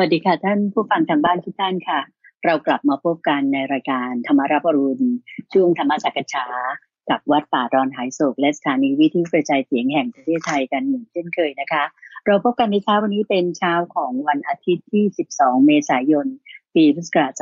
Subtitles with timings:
[0.00, 2.00] วัสดีค่ะ ท่านผู้ฟังทางบ้านทุกท่านค่ะ
[2.44, 5.04] เรากลับมาพบกันในรายการธรรมรับรุณ
[5.52, 6.46] ช่วงธรรมสักษา
[7.10, 11.84] กับวัดป่าดอนหายโศกและสถานีวิทยุกระจายเสียงแห่งประเทศไทยกันเหมือนเช่นเคยนะคะ
[12.26, 16.26] เราพบกันในเช้าวันนี้เป็นเช้าของวันอาทิตย์ที่ 12 เมษายน
[16.74, 17.32] ปีพุทธศักราช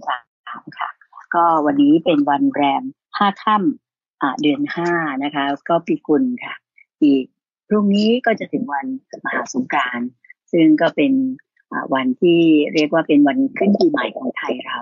[0.00, 0.90] 2563 ค่ะ
[1.34, 2.82] ก็วันนี้เป็นวันแรม
[3.18, 4.62] 5 ค่ำเดือน
[4.92, 6.54] 5 นะคะ ก็ปีกุลค่ะ
[7.02, 7.24] อีก
[7.68, 8.86] พรุ่งนี้ก็จะถึงวัน
[9.24, 10.08] มหาสงกรานต์
[10.52, 11.12] ซึ่งก็เป็น
[11.94, 12.40] วันที่
[12.74, 14.78] เรียกว่าเป็นวันขึ้นปีใหม่ของไทยเรา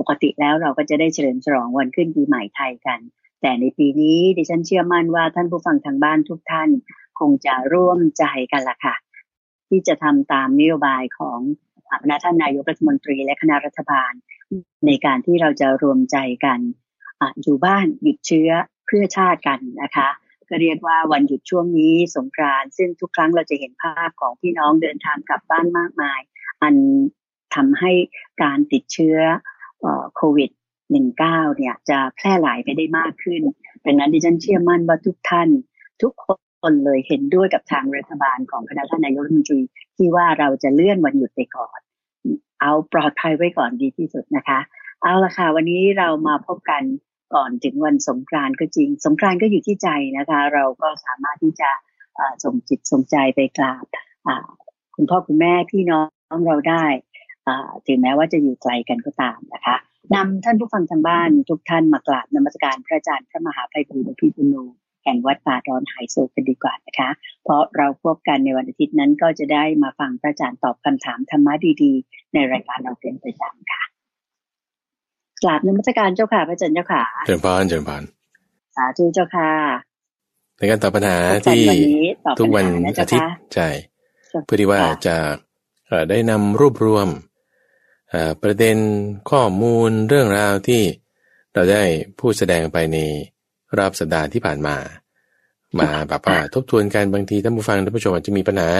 [0.00, 3.00] ปกติแล้วเราก็จะได้เฉลิมฉลองวันขึ้นปีใหม่ไทยกัน
[3.42, 6.70] แต่ในปีนี้ดิฉันเชื่อมั่นว่าท่านผู้ฟังทางบ้านทุกท่าน
[7.20, 8.94] คงจะร่วมใจกันละค่ะ
[9.68, 11.38] ที่จะทำตามนโยบายของ
[12.02, 14.12] คณะท่านนายกรัฐมนตรีและคณะรัฐบาล
[14.86, 16.58] ในการที่เราจะรวมใจกัน
[17.42, 18.50] อยู่บ้านหยุดเชื้อ
[18.86, 20.08] เพื่อชาติกันนะคะ
[20.52, 26.20] ก็เรียกว่าวันหยุดช่วงนี้สงกรานต์ซึ่งทุกครั้งเราจะเห็นภาพของพี่น้องเดินทางกลับบ้านมากมาย
[26.62, 26.74] อัน
[27.54, 27.92] ทำให้
[28.42, 29.18] การติดเชื้อ
[30.16, 30.50] โควิด
[30.84, 31.16] 19
[31.56, 33.42] เนี่ยจะแพร่หลายไปได้มากขึ้น
[33.84, 35.48] ดังนั้นดิฉันเชื่อมั่นว่าทุกท่าน
[36.02, 36.28] ทุกค
[36.70, 39.60] นเลยเห็นด้วยกับทางรัฐบาลของคณะท่านนายกรัฐมนตรี
[39.96, 41.78] ที่ว่าเราจะเลื่อนวันหยุดไปก่อน
[42.60, 44.58] เอาปลอดภัยไว้ก่อนดีที่สุดนะคะ
[45.02, 46.82] เอาละค่ะวันนี้เรามาพบกัน
[47.34, 49.88] ก่อนถึงวันสงกรานก็จริง สงกรานก็อยู่ที่ใจ
[50.18, 51.70] นะคะ เราก็สามารถที่จะ
[52.44, 53.84] ส่งจิตส่งใจไปกราบ
[54.96, 56.02] คุณพ่อคุณแม่พี่น้อ
[56.36, 56.84] งเราได้
[57.86, 59.76] ถึงแม้ว่าจะอยู่ไกลกันก็ตามนะคะ
[60.14, 64.54] นำท่านผู้ฟังทางบ้านทุกท่านมากราบนมัสการพระอาจารย์พระมหาไพบูลพิบุโน
[65.04, 67.10] แห่งวัดป่าดอนหายโศกกันดีกว่านะคะ
[67.44, 73.82] เพราะเราพบกันในวันอาทิตย์นั้นก็จะได้มาฟังพระอาจารย์ตอบคำถามธรรมะดีๆ ในรายการเราเป็นประจำค่ะ
[75.42, 78.02] กราบนมัสการเจ้าค่ะพระอาจารย์เจ้าค่ะเจริญพรเจริญพร
[78.76, 79.50] สาธุเจ้าค่ะ
[80.58, 81.62] ในการตอบปัญหาที่
[82.38, 82.66] ทุกวัน
[82.98, 83.68] อาทิตย์ใช่
[84.44, 85.16] เพื่อที่ว่าจะ
[86.10, 87.08] ได้นำรวบรวม
[88.42, 88.76] ประเด็น
[89.30, 90.82] ข้อมูลเรื่องราวที่
[91.54, 91.82] เราได้
[92.18, 92.98] พูดแสดงไปใน
[93.78, 94.76] รอบสัปดาห์ที่ผ่านมา
[95.80, 98.70] มาแบบว่าทบทวนกันบางทีท่านผู้ฟังท่านผู้ชมอาจจะมีปัญหา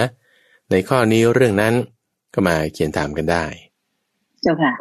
[0.70, 1.74] ในข้อนี้เรื่องนั้น
[2.34, 3.44] ก็มาเขียนถามกันได้
[4.42, 4.72] เจ้าค่ะ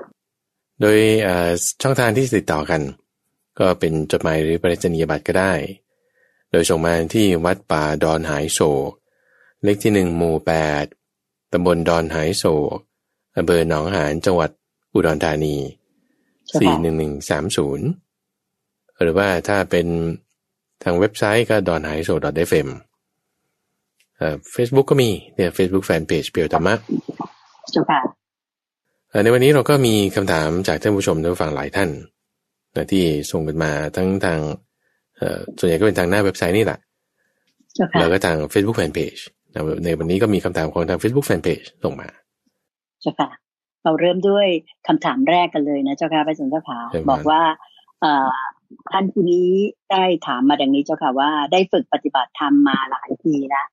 [0.81, 0.97] โดย
[1.81, 2.81] ช่องทางที่ติดต่อกัน
[3.59, 5.53] ก็เป็นจดหมายหรือปริศนียบัตรก็ได้
[6.51, 8.91] โดยส่งมาที่วัดป่าดอนหายโศก
[9.63, 10.53] เลขที่หนึ่งหมู่แป
[10.83, 10.85] ด
[11.51, 12.77] ตำบลดอนหายโศก
[13.37, 14.49] อำเภอหนองหานจังหวัด
[14.93, 15.55] อุดรธานี
[16.59, 17.87] สี่หนึ่งหนึ่งสามศูนย์
[19.01, 19.87] หรือว่าถ้าเป็น
[20.83, 22.19] ทางเว็บไซต์ก็ดอนหายโศก
[22.49, 22.67] .fm
[24.51, 26.75] เฟซบุ๊กก็มีเนี่ยเฟซบุ๊กแฟนเพจเพียวธรรมะ
[29.13, 31.89] ในวันนี้เราก็มีคำถามจากท่านผู้ชมท่านผู้ฟังหลายท่าน
[32.75, 34.39] นะที่ส่งกันมาทั้งทาง
[35.57, 36.79] ส่วนใหญ่ก็เป็นทางหน้าเว็บไซต์นี่แหละ
[37.99, 39.21] แล้วก็ทาง Facebook Fanpage
[39.85, 42.07] ในวันนี้ก็มีคำถามของทาง Facebook Fanpage ส่งมา
[43.01, 43.29] เจ้าค่ะ
[43.83, 44.47] เราเริ่มด้วย
[44.87, 46.79] คำถามแรกกันเลยนะเจ้าค่ะพระอาจารย์เจ้าค่ะ
[47.09, 47.41] บอกว่า
[48.91, 49.49] ท่านผู้นี้
[49.91, 53.67] ได้ถามมาดังนี้เจ้าค่ะว่าได้ฝึกปฏิบัติธรรมมาหลายทีแล้ว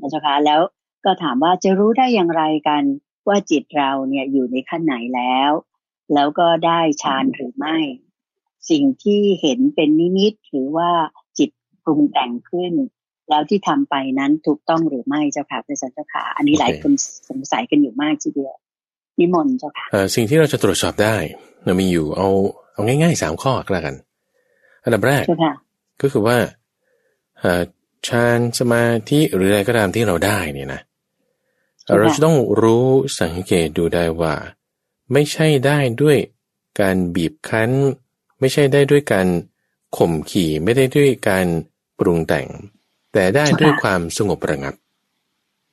[0.00, 0.60] นะเจ้าค่ะแล้ว
[1.04, 2.82] ก็ถามว่าจะรู้ได้อย่างไรกัน
[3.28, 5.50] ว่าจิตเราเนี่ยอยู่ในขั้นไหนแล้ว
[6.14, 7.76] แล้วก็ได้ฌานหรือไม่
[8.70, 10.90] สิ่งที่เห็นเป็นนิมิตหรือว่า
[11.38, 11.50] จิต
[11.84, 12.72] ปรุงแต่งขึ้น
[13.28, 16.92] แล้วที่ทำไปนั้นถูกต้องหรือไม่เจ้าค่ะพระสันเจ้าค่ะ อันนี้หลายคน
[17.28, 18.54] สงสัยกันอยู่มากทีเดียว
[19.18, 21.16] นิมนต์เจ้าค่ะสิ่งที่เราจะตรวจสอบได้
[21.64, 22.28] เรามีอยู่เอา
[22.72, 23.94] เอาง่ายๆสามข้อก็แล้วกัน
[24.84, 25.24] อันดับแรก
[26.02, 26.36] ก็คือว่า
[28.08, 30.80] ฌานสมาธิหรืออะไรก็ตามที่เราได้เนี่ยนะ
[31.96, 32.86] เราจะต้องรู้
[33.20, 34.34] สังเกตดูได้ว่า
[35.12, 36.18] ไม่ใช่ได้ด้วย
[36.80, 37.70] การบีบคั้น
[38.40, 39.26] ไม่ใช่ได้ด้วยการ
[39.96, 41.46] ข่มขี่ไม่ได้ด้วยการ
[41.98, 42.48] ปรุงแต่ง
[43.12, 44.74] แต่ได้ด้วยความสงบระงับ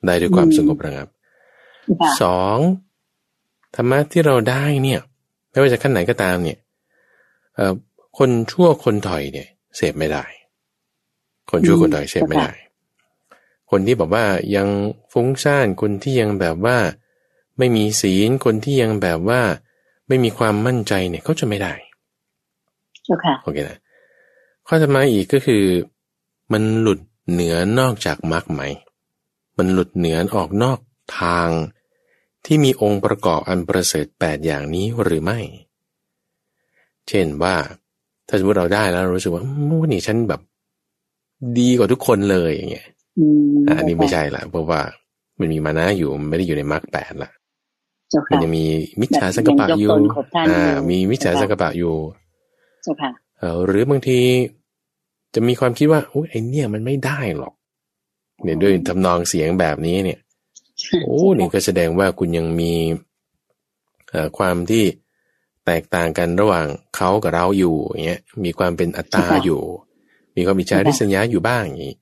[0.06, 1.08] ได้ด้วยความสงบระงับ
[2.22, 2.58] สอง
[3.74, 5.00] ธรรมะที่เราได้เนี่ย
[5.50, 6.58] ไม่ว่าจะขั้นไหนก็ตามเนี่ย
[8.18, 10.24] คนชั่วคนถอยเนี่ย เสพไม่ได้
[11.50, 12.52] คนชั่วคนถอยเสพไม่ได้
[13.70, 14.68] คนที่แบบว่ายัง
[15.12, 16.76] ฟุ้งซ่านคนที่ยังแบบว่า
[17.58, 19.40] ไม่มีศีลคนที่ยังแบบว่า
[20.08, 21.72] ไม่มีความมั่นใจเนี่ยเขาจะไม่ได้
[23.42, 23.78] โอเคนะ
[24.66, 25.64] ข้อถัดมาอีกก็คือ
[26.52, 27.00] มันหลุด
[27.30, 28.62] เหนือนอกจากมรรคไหม
[29.58, 30.78] มันหลุดเหนือออกนอก
[31.20, 31.48] ทาง
[32.44, 35.38] ที่มีองค์ประกอบอันประเสริฐแปดอย่างนี้หรือไม่
[37.08, 37.54] เช่นว่า
[38.28, 39.42] ถ้าสมมติเราได้แล้วรู้สึกว่า
[39.80, 40.40] วันนี้ฉันแบบ
[41.58, 42.88] ดีกว่าทุกคนเลยอย่างเงี้ย
[43.78, 44.80] อันนี้ไม่ใช่ละเพราะว่า
[45.38, 47.30] มันมีมานะอยู่ไม่ได้อยู่ในมรรคแปดละ
[48.30, 48.64] มันยังมี
[49.00, 49.90] มิจฉาสังกปะอยู่
[50.48, 51.94] อ่า มีมิจฉาสังกปะอยู่
[53.66, 54.20] หรือบางที
[55.34, 57.54] จะมีความคิดว่าโอ้ไอเนี่ยมันไม่ได้หรอก
[58.42, 60.18] เนี่ยด้วยทำนองเสียงแบบนี้เนี่ย
[61.04, 62.72] โอ้นี่ก็แสดงว่าคุณยังมี
[64.38, 64.84] ความที่
[65.66, 66.66] แตกต่างกันระหว่าง
[66.96, 69.60] เขากับเราอยู่อย่างเงี้ยมีความเป็นอัตตาอยู่
[70.36, 71.94] มีความมีจาริสัญญาอยู่บ้างอย่างนี้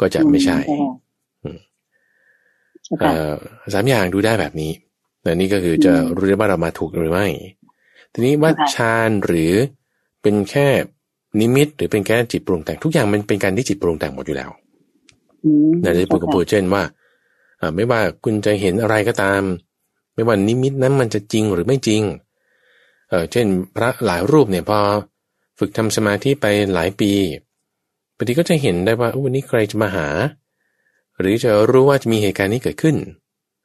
[0.00, 0.58] ก็จะไม่ใช่
[3.72, 4.72] สามอย่างดูได้แบบนี้
[5.22, 7.26] แต่นี่ก็คือจะรู้ได้ว่าเรามาถูกหรือไม่
[8.12, 9.52] ทีนี้ว่าฌานหรือ
[10.22, 10.66] เป็นแค่
[11.40, 14.50] นิมิต หรือเป็นแค่จิตปรุงแต่งทุกอย่างมันเป็นการที่จิตปรุงแต่งหมดอยู่แล้ว
[15.82, 16.82] นั่นจะพูดกับพูดเช่นว่า
[17.74, 19.42] ไม่ว่าคุณจะเห็นอะไรก็ตาม
[20.14, 22.02] ไม่ว่านิมิตนั้นมันจะจริงหรือไม่จริง
[23.08, 24.78] เออเช่น พระหลายรูปเนี่ยพอ
[25.58, 30.08] ฝึกทำสมาธิไปหลายปีบางทีก็จะเห็นได้ว่าวันนี้ใครจะมาหา
[31.20, 32.96] หรือจะรู้ว่าจะมีเหตุการณ์นี้เกิดขึ้น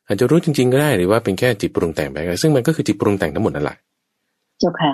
[0.07, 3.78] อาจจะรู้จริง ๆ ก็ได้หรือว่าเป็นแค่จิตปรุงแต่งไปซึ่งมันก็คือจิตปรุงแต่งทั้งหมดนั่นแหละ
[4.60, 4.92] เจ้าค่ะ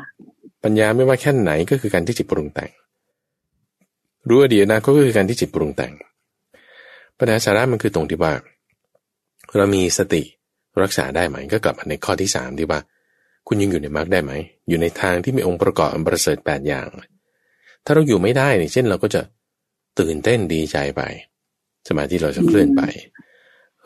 [0.63, 2.71] ปัญญาไม่ว่าแค่ไหนก็คือการที่จิตปรุงแต่ง
[4.27, 5.93] รู้อดีตนะก็คือการที่จิตปรุงแต่ง
[7.17, 8.33] ปัญหาสาระมันคือตรงที่ว่า
[9.57, 10.21] เรามีสติ
[10.81, 12.79] รักษาได้ไหมก็กลับมาในข้อที่สามที่ว่า
[13.47, 14.31] คุณยังอยู่ในมรรคได้ไหม
[14.69, 16.87] อยู่ในทางที่มีองค์ประกอบอันประเสริฐแปดอย่าง
[17.85, 19.21] ถ้าเราอยู่ไม่ได้เช่นเราก็จะ
[19.99, 21.01] ตื่นเต้นดีใจไป
[21.88, 22.81] สมาธิเราจะเคลื่อนไป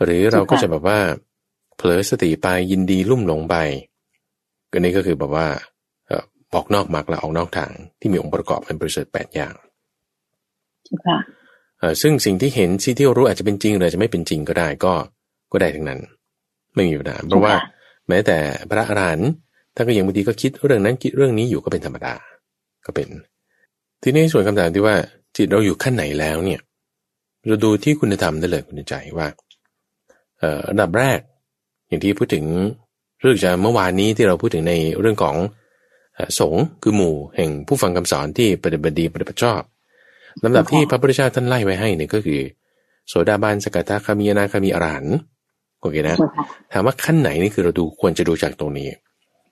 [0.04, 1.00] หรือเราก็จะแบบว่า
[1.78, 3.56] เผลอสติไปยินดีลุ่มหลงไป
[4.72, 5.48] ก็นี้ก็คือแบบว่า
[6.54, 9.54] ออกนอกมรรคและออกนอกทางที่มีองค์ประกอบอันประเสริฐแปดอย่าง
[12.02, 14.94] ซึ่งสิ่งที่เห็นสิ่งที่รู้อาจจะเป็นจริงหรือจะไม่เป็นจริงก็ได้ก็
[15.52, 16.00] ก็ได้ทั้งนั้น
[16.76, 17.56] ไม่มีปัญหาเพราะว่า
[18.08, 18.38] แม้แต่
[18.70, 19.30] พระอรหันต์
[19.76, 22.14] ท่านก็ยังบางทีก็คิดเรื่องนั้นคิดเรื่องนี้อยู่ก็เป็นธรรมดา
[22.86, 23.10] ก็เป็น
[24.04, 24.96] ทีนี้ส่วนคำถามที่ว่า
[25.36, 26.60] จิตเราอยู่ขั้นไหนแล้วเนี่ย
[27.48, 29.28] เราดูที่คุณธรรมได้เลยคุณใจว่า
[30.40, 31.20] เอ่ออันดับแรก
[31.88, 32.46] อย่างที่พูดถึง
[33.22, 35.36] เรื่องจะเมื่อวานนี้ที่เราพูดถึงในเรื่องของ
[36.40, 39.62] สงฆ์คือหมู่แห่งผู้ฟังคำสอนที่ปฏิบัติดีปฏิบัติชอบ
[40.44, 42.42] ลำดับที่พระพุทธเจ้าท่านไล่ไว้ให้เนี่ยก็คือ
[43.08, 45.16] โสดาบันสกทาคามีนาคามีอรหันต์
[45.82, 46.18] โอเคนะ
[46.72, 48.88] ถามว่าขั้นไหนนี่คือเราดูควรจะดูจากตรงนี้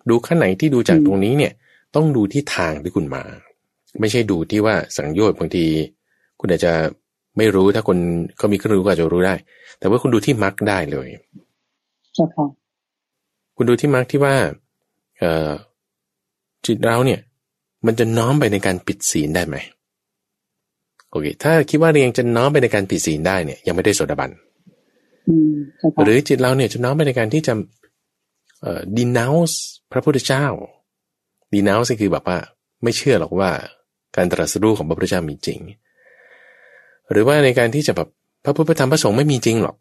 [0.09, 1.53] ดูขั้นไหนที่ดูจากตรงนี้เนี่ย
[1.95, 3.23] ต้องดูที่ทางที่คุณมา
[3.99, 5.65] ไม่ใช่ดูที่ว่าสังโยชน์บางที
[6.39, 6.73] คุณอาจจะ
[7.37, 7.97] ไม่รู้ถ้าคน
[8.37, 9.35] เขามีเครื่องรู้ก็อาจจะรู้ได้
[9.79, 11.07] แต่ว่าคุณดูที่มรรคได้เลย
[13.57, 14.35] คุณดูที่มรรคที่ว่า
[15.19, 15.51] เออ
[16.65, 17.19] จิตเราเนี่ย
[17.85, 19.55] มันจะน้อมไปในการปิดศีลได้ไหม
[21.09, 24.31] โอเค ถ้าคิดว่าเรียงจะน้อมไปในการผิดศีลได้เนี่ย ยังไม่ได้โสดาบัน
[26.03, 27.53] หรือจิตเราเนี่ยจะน้อมไปในการที่จะ
[28.61, 29.55] เอ่อ denounce
[29.91, 30.45] พระพุทธเจ้า
[31.53, 32.37] denounce คือแบบว่า
[32.83, 33.51] ไม่เชื่อหรอกว่า
[34.15, 35.59] การตรัสรู้ของพระพุทธเจ้ามีจริง
[37.11, 38.07] หรือว่าในการที่จะแบบ
[38.45, 39.75] พระพุทธธรรมพระสงฆ์ไม่มีจริงหรอก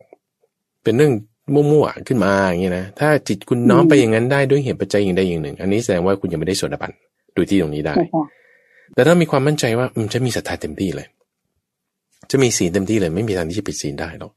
[0.83, 1.13] เป็นเรื่อง
[1.55, 6.93] มั่วๆขึ้นมาอย่างนี้นะ ถ้าจิตคุณน้อมไปอย่างนั้นได้ด้วยเหตุปัจจัยอย่างใดอย่างหนึ่ง อันนี้แสดงว่าคุณยังไม่ได้โสดาบัน
[7.37, 7.95] ดูที่ตรงนี้ได้
[8.95, 11.07] แต่ถ้ามีความมั่นใจว่ามันจะมีศรัทธาเต็มที่เลย
[12.31, 14.33] จะมีศีลเต็มที่เลย ไม่มีทางที่จะปิดศีลได้หรอก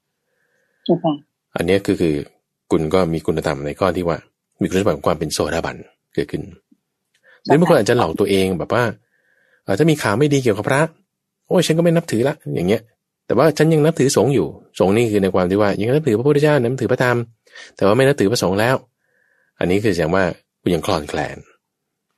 [1.55, 2.15] อันนี้คือคือ
[2.71, 4.17] คุณก็มีคุณธรรมในข้อที่ว่า
[4.61, 5.75] มีคุณสมบัติของความเป็นโสดาบัน
[6.13, 6.43] เกิดขึ้น
[7.45, 8.83] หรือบางคนอาจจะหลอกตัวเองแบบว่า
[9.79, 10.81] ถ้ามีข่าวไม่ดีเกี่ยวกับพระ
[11.47, 12.81] โอ้ยฉันก็ไม่นับถือละอย่างเงี้ย
[13.27, 14.47] แต่ว่าฉันยังนับถือสงฆ์อยู่
[14.79, 17.17] สงฆ์นี่คือในความที่ว่า ยังนับถือพระพุทธเจ้านับถือพระธรรม
[17.75, 18.75] แต่ว่าไม่นับถือพระสงฆ์แล้ว
[19.59, 20.23] อันนี้คือแสดงว่า
[20.61, 21.37] คุณยังคลอนแคลน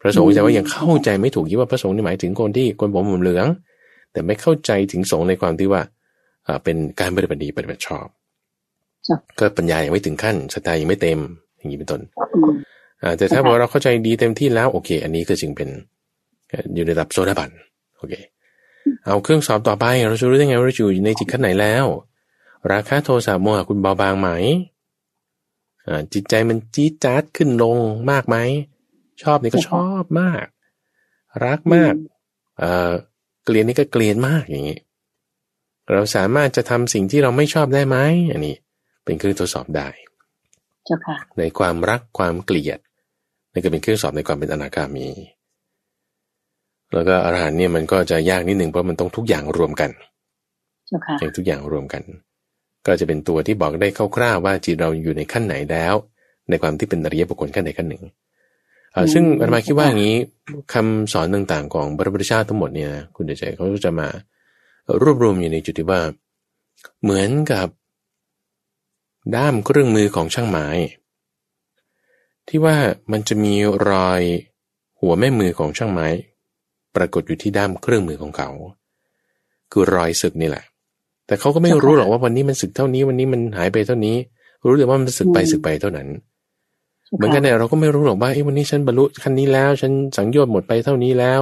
[0.02, 3.48] พระสงฆ์แสดงว่ายังเข้าใจไม่ถูกคิดว่าพระสงฆ์นี่หมายถึงคนที่คนผมผมเหลือง
[4.12, 5.82] แต่ไม่เข้าใจถึงสงในความที่ว่า
[6.64, 8.08] เป็นการปฏิบัติดีปฏิบัติชอบ
[9.40, 11.20] ก็ปัญญายังไม่ถึงขั้นสตายังไม่เต็ม
[11.58, 12.02] อย่างนี้เป็นต้น
[13.18, 15.70] แต่ถ้าบอกเราเข้าใจดีเต็มที่แล้วโอเค อันนี้ก็จึงเป็น
[16.76, 17.50] อยู่ในระดับโซดาบัน
[17.98, 18.14] โอเค
[19.06, 21.86] เอาเครื่องสอบต่อไป เราจะรู้ได้ไงว่าเราอยู่ในจิตขั้นไหนแล้ว
[22.72, 24.30] ราคาโทสะโมหะคุณเบาบางไหม
[26.14, 27.78] จิตใจมันจี๊ดจ๊าดขึ้นลง
[28.12, 28.38] มากไหม
[29.24, 30.46] ชอบนี่ก็ชอบมาก
[31.46, 31.94] รักมาก
[33.44, 34.80] เกลียนนี่ก็เกลียนมากอย่างนี้
[35.92, 37.98] เราสามารถจะทำสิ่งที่เราไม่ชอบได้ไหม
[38.32, 38.56] อันนี้
[39.06, 39.88] เป็นเครื่องทดสอบได้
[41.38, 42.80] ในความรักความเกลียด
[43.54, 45.08] นี่ก็เป็นเครื่องสอบในความเป็นอนาคามี
[46.94, 49.90] แล้วก็อรหันเนี่ยมันก็จะยากนิดหนึ่งเพราะมันต้องทุกอย่างรวมกัน
[51.20, 52.04] อย่างทุกอย่างรวมกัน
[52.86, 55.94] ก็จะเป็นตัวที่บอกได้คร่าวๆว่าจิตเราอยู่ในขั้นไหนแล้ว
[56.50, 58.04] ในความที่เป็นอริยบุคคลขั้นใดขั้นหนึ่ง
[59.14, 60.16] ซึ่งอาตมาคิดว่าอย่างนี้
[60.74, 64.08] คำสอนต่างๆ ของพระพุทธเจ้าทั้งหมดเนี่ยคุณเดชเขาจะมา
[65.02, 66.02] รวบรวมอยู่ในจุดที่ว่า
[67.02, 67.68] เหมือนกับ
[69.36, 70.68] ด้ามเครื่องมือของช่างไม้
[72.48, 72.76] ที่ว่า
[73.12, 73.54] มันจะมี
[73.90, 74.22] รอย
[75.00, 76.08] หัวแม่มือของช่างไม้
[76.96, 78.50] ปรากฏอยู่ที่ด้ามเครื่องมือของเขา
[79.72, 80.64] คือรอยสึกนี่แหละ
[81.28, 84.16] แต่เขาก็ไม่รู้หรอกว่าวันนี้มันสึกเท่านี้ วันนี้มันหายไปเท่านี้
[84.66, 86.08] รู้แต่ว่ามันสึกไปสึกไปเท่านั้น
[87.16, 91.42] เหมือนกันเนี่ยเราก็ไม่รู้หรอกว่าไอ้วันนี้ฉันบรรลุขั้นนี้แล้ว ฉันสังโยชน์หมดไปเท่านี้แล้ว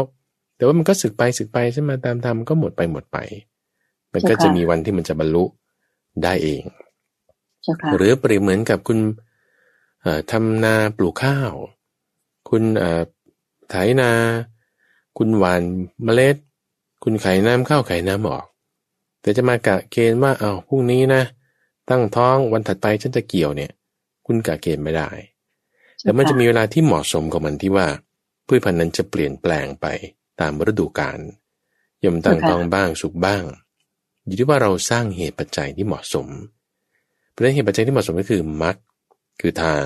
[0.55, 3.17] แต่ว่ามันก็สึกไปสึกไปใช่ไหมตามธรรมก็หมดไปหมดไป
[4.13, 5.43] มันก็จะมีวันที่มันจะบรรลุ
[6.23, 6.63] ได้เอง
[7.95, 8.99] หรือเปรียบเหมือนกับคุณ
[10.31, 11.51] ทำนาปลูกข้าว
[12.49, 12.63] คุณ
[13.69, 14.11] ไถนา
[15.17, 15.61] คุณหวาน
[16.03, 16.35] เมล็ด
[17.03, 18.45] คุณไข่น้ำเข้าไข่น้ำออก
[19.21, 21.23] แต่จะมากะเกณฑ์ว่าเอาพรุ่งนี้นะ
[21.89, 23.71] ตั้งท้องวันถัดไปฉันจะเกี่ยวเนี่ย
[24.25, 25.09] คุณกะเกณฑ์ไม่ได้
[26.01, 27.87] แต่มันจะมีเวลาที่เหมาะสมกับมันที่ว่า
[28.47, 29.85] พืชพันธุ์นั้นจะเปลี่ยนแปลงไป
[30.39, 31.19] ตามฤดูกาล
[32.03, 33.43] ย่อมตั้งท้องบ้างสุกบ้าง
[34.25, 36.27] อยู่ที่ว่าเราสร้างเหตุปัจจัยที่เหมาะสม
[37.31, 38.75] เพราะเหตุปัจจัยที่เหมาะสมก็คือมรรค
[39.41, 39.85] คือทาง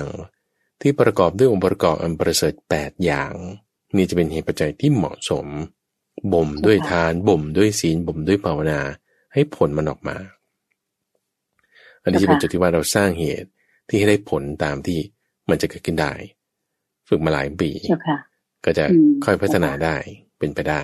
[0.80, 3.34] ที่ประกอบด้วยองค์ประกอบอันประเสริฐแปดอย่าง
[3.96, 5.46] นี่จะเป็นเหตุปัจจัยที่เหมาะสม
[6.34, 8.80] บ่มด้วยทาน บ่มด้วยศีล บ่มด้วยภาวนา
[9.32, 10.16] ให้ผลมันออกมา
[12.02, 13.48] อันนี้จะเป็นจุดที่ว่าเราสร้างเหตุ
[13.88, 14.98] ที่ให้ได้ผลตามที่
[15.50, 16.12] มันจะเกิดขึ้นได้
[17.08, 17.70] ฝึกมาหลายปี
[18.64, 18.84] ก็จะ
[19.24, 19.96] ค่อยพัฒนาได้
[20.38, 20.80] เป็นไปได้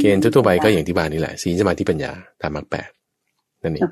[0.00, 2.90] เกณฑ์ทั่วไปก็อย่างที่บานนี่แหละศีลสมาธิปัญญาตามมรรคแปด
[3.62, 3.82] นั่นเอง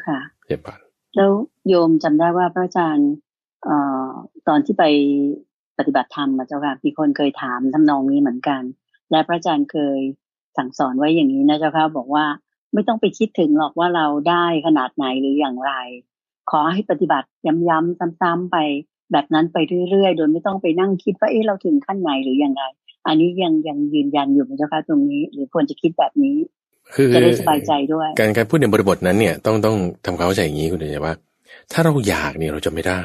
[0.47, 0.81] เรียบร้อย
[1.17, 1.31] แล้ว
[1.69, 3.11] โยมจำได้ว่าพระอาจารย์
[3.65, 3.77] เอ่
[4.07, 4.09] อ
[4.49, 4.85] ตอนที่ไป
[5.81, 8.63] ปฏิบัติธรรมมาเจ้าค่ะมีคนเคยถามทำนองนี้เหมือนกัน
[9.11, 9.99] และพระอาจารย์เคย
[10.57, 12.25] สั่งสอนไว้อย่างนี้นะเจ้าค่ะบอกว่า
[12.75, 15.73] ไม่ต้องไปคิดถึงหรอกว่าเราได้ขนาดไหนหรืออย่างไร
[16.51, 17.29] ขอให้ปฏิบัติ
[17.69, 18.57] ย้ำๆซ้ำๆไป
[19.13, 19.57] แบบนั้นไป
[19.91, 22.63] เรื่อยๆ โดยไม่ต้องไปนั่งคิดว่าเอ๊ะเราถึงขั้นไหนหรืออย่างไร
[23.07, 26.37] อันนี้ยังยังยืนยันอยู่เจ้าค่ะตรงนี้ หรือควรจะคิดแบบนี้
[27.15, 31.15] จะได้สบายใจด้วย การการพูดในบริบทนั้นเนี่ยต้องต้องทำความเข้าใจอย่างนี้คุณเดชว่า
[31.73, 33.03] ถ้าเราอยากเนี่ยเราจะไม่ได้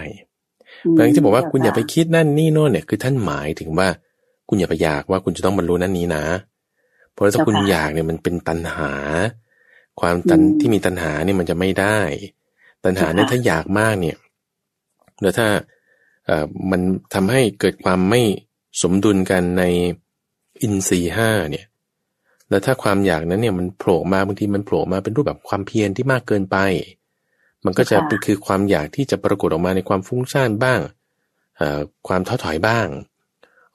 [0.97, 3.87] บางที่บอกว่าคุณอย่าไปคิดนั่นนี่โน่นเนี่ยคือท่านหมายถึงว่า
[4.49, 6.25] คุณอย่าไปอยากว่าคุณจะต้องบรรลุนั่นนี้นะ
[7.11, 8.91] เพราะถ้าคุณอยากเนี่ยมันเป็นตัณหา
[9.99, 11.99] ความตันที่มีตัณหาเนี่ยมันจะไม่ได้
[12.85, 14.17] ตัณหาเนี่ยถ้าอยากมากเนี่ย
[15.21, 15.47] แล้วถ้า
[16.25, 16.81] เอ่อมัน
[17.13, 18.21] ทำให้เกิดความไม่
[18.81, 19.63] สมดุลกันใน
[20.61, 21.65] อินทรีห้าเนี่ย
[22.49, 26.57] แล้วถ้าความอยากนั้นเนี่ยมันโผล่มาบางทีมันโผล่มาเป็นรูปแบบความเพียรที่มากเกินไป
[27.65, 30.79] มันก็จะเป็นคือความอยากที่จะปรากฏออกมาในความฟุ้งซ่านบ้าง
[32.07, 32.87] ความท้อถอยบ้าง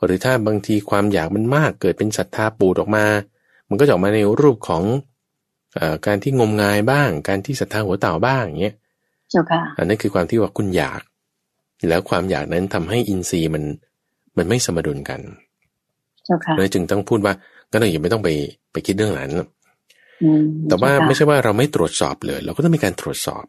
[0.05, 3.05] หรือถ้าบางทีความอยากมันมากเกิดเป็นศรัทธาปูดออกมา
[3.69, 4.83] มันก็จะออกมาในรูปของ
[5.79, 8.75] อการที่งมงายบ้าง การที่ศรัทธาหัวเต่าบ้างอย่างเงี้ย
[9.31, 11.03] เจ้าค่ะอันนั้นคือความที่ว่าคุณอยาก
[11.89, 13.65] แล้วความอยากนั้นทำให้อินทรีย์มัน
[14.37, 15.21] มันไม่สมดุลกัน
[16.25, 17.35] เจ้าค่ะเลยจึงต้องพูดว่า
[17.73, 18.29] ก็เลยอย่าไม่ต้องไป
[18.73, 19.33] ไปคิดเรื่องนั้น
[20.69, 23.45] แต่ว่าไม่ใช่ว่าเราไม่ตรวจสอบเลย เราก็ต้องมีการตรวจสอบ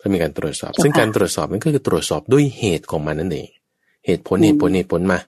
[0.00, 3.48] ต้องมีการตรวจสอบ ซึ่งการตรวจสอบนั้นก็คือตรวจสอบด้วยเหตุของมันนั่นเอง
[4.06, 5.18] เหตุผลเหตุผลเหตุผลมา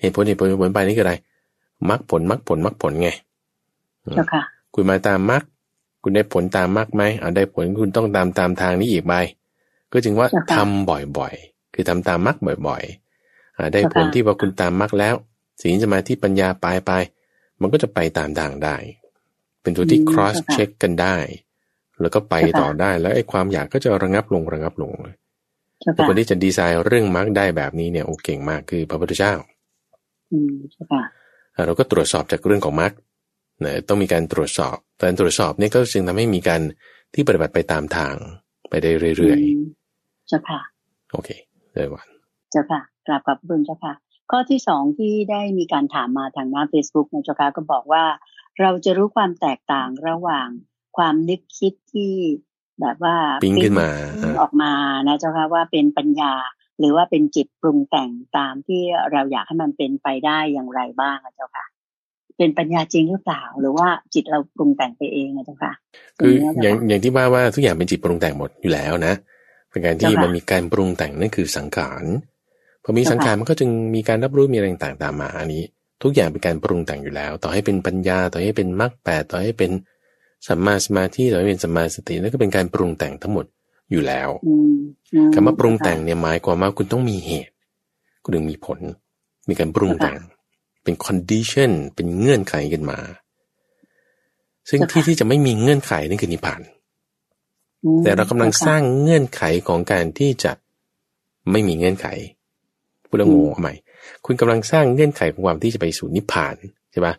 [0.00, 1.14] เหตุผลเหตุผลผลไปนี่คืออะไร
[1.90, 3.08] มรรคผลมรรคผลมรรคผลไง
[4.74, 5.42] คุณมาตามมรรค
[6.02, 9.14] คุณได้ผลตามมรรคไหมเอาได้ผลคุณต้องตามตามทางนี้อีกไหม
[9.92, 15.14] ก็จึงว่าทำบ่อยๆ คือทำตามมรรคบ่อยๆได้ผลที่ว่าคุณตามมรรคแล้ว
[15.60, 16.92] สิ่งจะมาที่ปัญญาปลายไป
[17.60, 18.76] มันก็จะไปตามทางได้
[19.60, 21.16] เป็นตัวที่ cross check กันได้
[22.00, 24.92] แล้วก็ไปต่อได้แล้วไอ้ความอยากก็จะระงับลงระงับลง
[25.94, 29.34] แต่คนที่จะดีไซน์เรื่องมาร์กได้แบบนี้เนี่ยโอเก่งมากคือพระพุทธเจ้า
[30.32, 31.02] อืมใช่ค่ะ
[31.66, 32.92] เราก็ตรวจสอบจากเรื่องของมาร์ก
[33.60, 36.60] เนี่ยต้องมีการตรวจสอบการตรวจสอบเนี่ยก็จึงทำให้มีการ
[37.14, 38.14] ที่ปฏิบัติไปตามทาง
[38.70, 40.60] ไปได้เรื่อยๆเจ้าค่ะ
[41.12, 41.30] โอเค
[41.72, 42.08] เลยวัน
[42.50, 43.94] เจ้าค่ะกราบกับบุญเจ้าค่ะ
[44.30, 48.04] ข้อที่สองที่ได้มีการถามมาทางหน้าเฟซบุ๊กนะเจ้าค่ะก็บอกว่า
[48.60, 50.48] เราจะรู้ความแตกต่างระหว่าง
[50.96, 52.12] ความนึกคิดที่
[52.80, 53.88] แบบว่าปิ้งขึ้นมา
[54.40, 54.72] ออกมา
[55.08, 56.32] นะเจ้าค่ะว่าเป็นปัญญา
[56.78, 58.82] หรือว่าเป็นจิตปรุงแต่งตามที่
[59.12, 61.64] เราอยากให้มันเป็นไปได้อย่างไรบ้างนะเจ้าค่ะ
[62.38, 65.72] เป็นปัญญาจริงหรือเปล่า หรือว่าจิตเราปรุงแต่งไปเองนะเจ้าค่ะ
[66.18, 69.14] คืออย่างอย่างที่ว่าว่าทุกอย่างเป็นจิตปรุงแต่งหมดอยู่แล้วนะ
[69.70, 72.04] เป็นการที่มันมีการปรุงแต่งนั่นคือสังขาร
[72.84, 75.62] พอมีสังขารมันก็จึงมีการรับรู้มีอะไรต่างๆตามมา อันนี้
[76.02, 79.70] ทุกอย่างเป็นการปรุงแต่งอยู่แล้ว ต่อให้เป็นปัญญา ต่อให้เป็นมรรคแปดต่อให้เป็น
[80.46, 83.46] สัมมาสมาธิหรือเป็นสัมมาสตินั่นก็เป็นการปรุงแต่งทั้งหมด
[83.90, 84.28] อยู่แล้ว
[85.34, 87.54] คำว่าปรุงแต่งเนี่ยหมายความว่าคุณต้องมีเหตุ
[88.22, 88.80] คุณถึงมีผล
[89.48, 90.20] มีการปรุงแต่ง
[90.84, 92.98] เป็นคอนดิชันเป็นเงื่อนไขกันมา
[94.68, 96.60] ซึ่งที่ที่จะไม่มีเงื่อนไขนั่นคือนิพพาน
[98.02, 100.52] แต่เรากำลังสร้างเงื่อนไขของการที่จะ
[101.50, 102.06] ไม่มีเงื่อนไข
[103.06, 103.74] พูดแล้วงงใหม่
[104.24, 106.54] คุณกำลังสร้างเงื่อนไขของความที่จะไปสู่นิพพาน
[106.92, 107.14] ใช่ปะ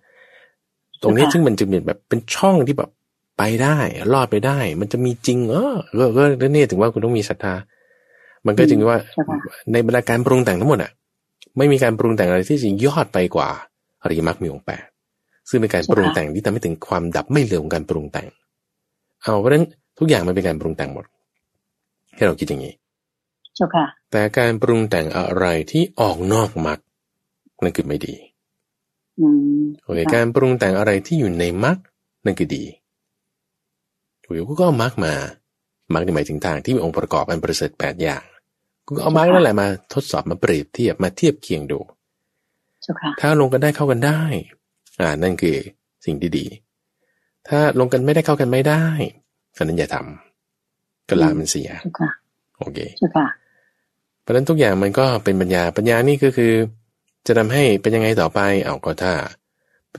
[1.02, 2.90] ตรงนี้ซึ่งมันจะเป็นแบบเป็นช่องที่แบบ
[3.38, 3.78] ไปได้
[4.14, 6.06] รอดไปได้ มันจะมีจริง เออก็
[6.42, 7.54] ก็เนี่ยถึงว่าคุณต้องมีศรัทธา
[8.48, 9.00] มันก็จึงว่า
[9.72, 10.92] ในบรรดาการปรุงแต่งทั้งหมดอะ
[11.58, 13.50] ไม่มีการปรุงแต่งอะไรที่จะยอดไปกว่า
[14.04, 14.86] อริยมรรคมีองค์แปด
[15.50, 18.28] ซึ่งเป็นการปรุงแต่งที่ทำให้ถึงความดับไม่เหลือของการปรุงแต่ง
[19.24, 19.66] เอาเพราะฉะนั้น
[20.00, 21.06] ทุกอย่างมันเป็นการปรุงแต่งหมด
[22.16, 22.74] ให้เราคิดอย่างนี้
[24.12, 26.80] แต่การปรุงแต่งอะไรที่ออกนอกมรรค
[27.64, 28.16] นั่นคือไม่ดี
[29.84, 31.78] โอเคการปรุงแต่งอะไรที่อยู่ในมรรค
[32.26, 32.64] นั่นคือดี
[34.34, 35.14] อยู่ก็เอามรรคมา
[35.94, 38.24] มรรคหมายถึงทางที่มีองค์ประกอบอันประเสริฐแปดอย่าง
[38.86, 41.80] ก็เอามรรคนั่นแหละมาทดสอบมาเปรียบเทียบมาเทียบเคียงดู
[43.22, 44.22] ถ้าลงกันได้เข้ากันได้
[45.02, 45.58] อ่า นั่นคือ
[46.06, 46.46] สิ่งที่ดี
[47.48, 48.84] ถ้าลงกันไม่ได้เข้ากันไม่ได้
[49.58, 51.70] อันนั้นอย่าทำก็ลามันเสีย
[52.60, 52.80] โอเค
[54.22, 56.54] เพราะฉะนั้นทุกอย่างมันก็เป็นปัญญา ปัญญานี่ก็คือ
[57.28, 59.14] จะทำให้เป็นยังไงต่อไป เอาก็ถ้า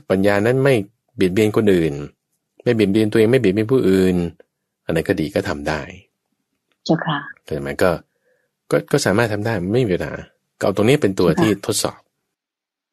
[0.09, 0.73] ปัญญานั้นไม่
[1.15, 1.93] เบียดเบียนคนอื่น
[2.67, 4.15] ไม่เบียดเบียนตัวเองไม่เบียดเบียนผู้อื่น
[4.85, 5.81] อันนั้นก็ดีก็ทำได้
[6.85, 7.89] เจ้าค่ะแต่มันก็
[8.71, 10.13] ก็ก็สามารถทำได้ไม่มีปัญหา
[10.59, 11.99] เก่าตรงนี้เป็นตัวที่ทดสอบ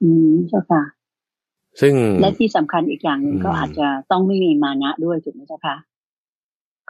[0.03, 0.83] อืมเจ้าค่ะ
[1.81, 5.77] ซึ่งและที่สำคัญอีกอย่างหนึ่งก็อาจจะต้องไม่มีมานะด้วยถูกไหมเจ้าค่ะ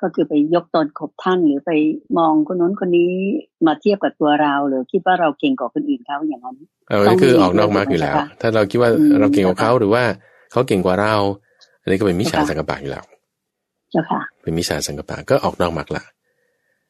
[0.01, 1.71] ก็คือไปยกตนขบท่านหรือไป
[2.19, 3.13] มองคนนู้นคนนี้
[3.67, 6.57] มาเทียบกับตัวเราหรือคิดว่าเราเก่งกว่าคนอื่นเขาอย่างนั้น
[6.89, 10.05] เออนี่คือออกนอกมาร์กอยู่แล้ว ถ้าเราคิดว่าเราเก่งกว่าเขาหรือว่า
[10.53, 11.15] เขาเก่งกว่าเรา
[11.85, 13.05] อันนี้ก็เป็นมิจฉาสังกปะอยู่แล้ว
[13.91, 16.03] เจ้าค่ะ เป็นมิจฉาสังกปะก็ออกนอกมาร์กละ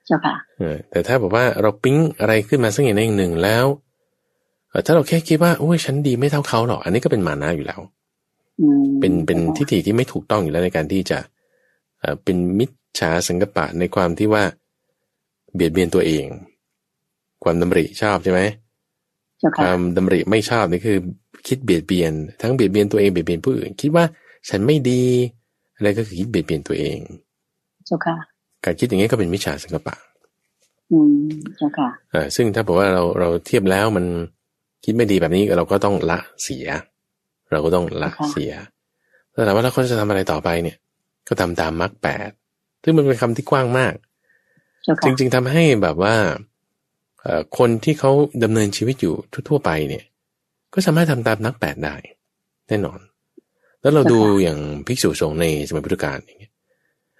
[0.06, 3.66] เจ้าค่ะเออแต่ถ้าบอกว่าเราปิ๊งอะไรขึ้นมาสักอย่างหนึ่งแล้ว
[4.86, 7.80] ถ้าเราแค่คิดว่าโอ้ยฉันดีไม่เท่าเขาหรอก อันนี้ก็เป็นมานะอยู่แล้ว
[9.00, 11.18] เป็นเป็นทิฏฐิที่ไม่ถูกต้องอยู่แล้วในการที่จะ
[12.24, 14.42] เป็นมิจฉาสังกปะในความที่ว่า
[15.54, 16.26] เบียดเบียนตัวเอง
[17.44, 18.40] ความดำริชอบใช่ไหม
[19.58, 20.98] ความดำริไม่ชอบนี่คือ
[21.48, 24.04] คิดเบียดเบียน ทั้งเบียดเบียนตัวเองเบียดเบียนผู้อื่น คิดว่า
[24.48, 25.02] ฉันไม่ดี
[25.76, 26.98] อะไรก็คือคิดเบียดเบียนตัวเอง
[27.86, 28.16] เจ้าค่ะ
[28.64, 29.94] การคิดอย่างนี้ก็เป็นมิจฉาสังกปะ
[30.92, 34.04] อืมเจ้าค่ะอ่าซึ่งถ้าบอกว่าเราเราเทียบแล้วมัน
[34.84, 36.66] คิดไม่ดีแบบนี้เราก็ต้องละเสีย
[37.52, 38.52] เราก็ต้องละเสีย
[39.32, 40.76] แต่ถามว่าถ้าคนจะทำอะไรต่อไปเนี่ย
[41.28, 42.30] ก็ทำตามมรรคแปด
[42.82, 43.94] ซึ่งมันเป็นคำที่กว้างมาก
[45.04, 46.14] จริง ๆทำให้แบบว่า
[47.58, 48.10] คนที่เขา
[48.44, 49.14] ดำเนินชีวิตอยู่
[49.48, 50.04] ทั่ว ๆ ไปเนี่ย
[50.74, 51.94] ก็สามารถทำตามนักแปดได้
[52.68, 52.98] แน่นอน
[53.84, 56.52] แล้วเราดูอย่างภิกษุสงฆ์ในสมัยพุทธกาลอย่างเงี้ย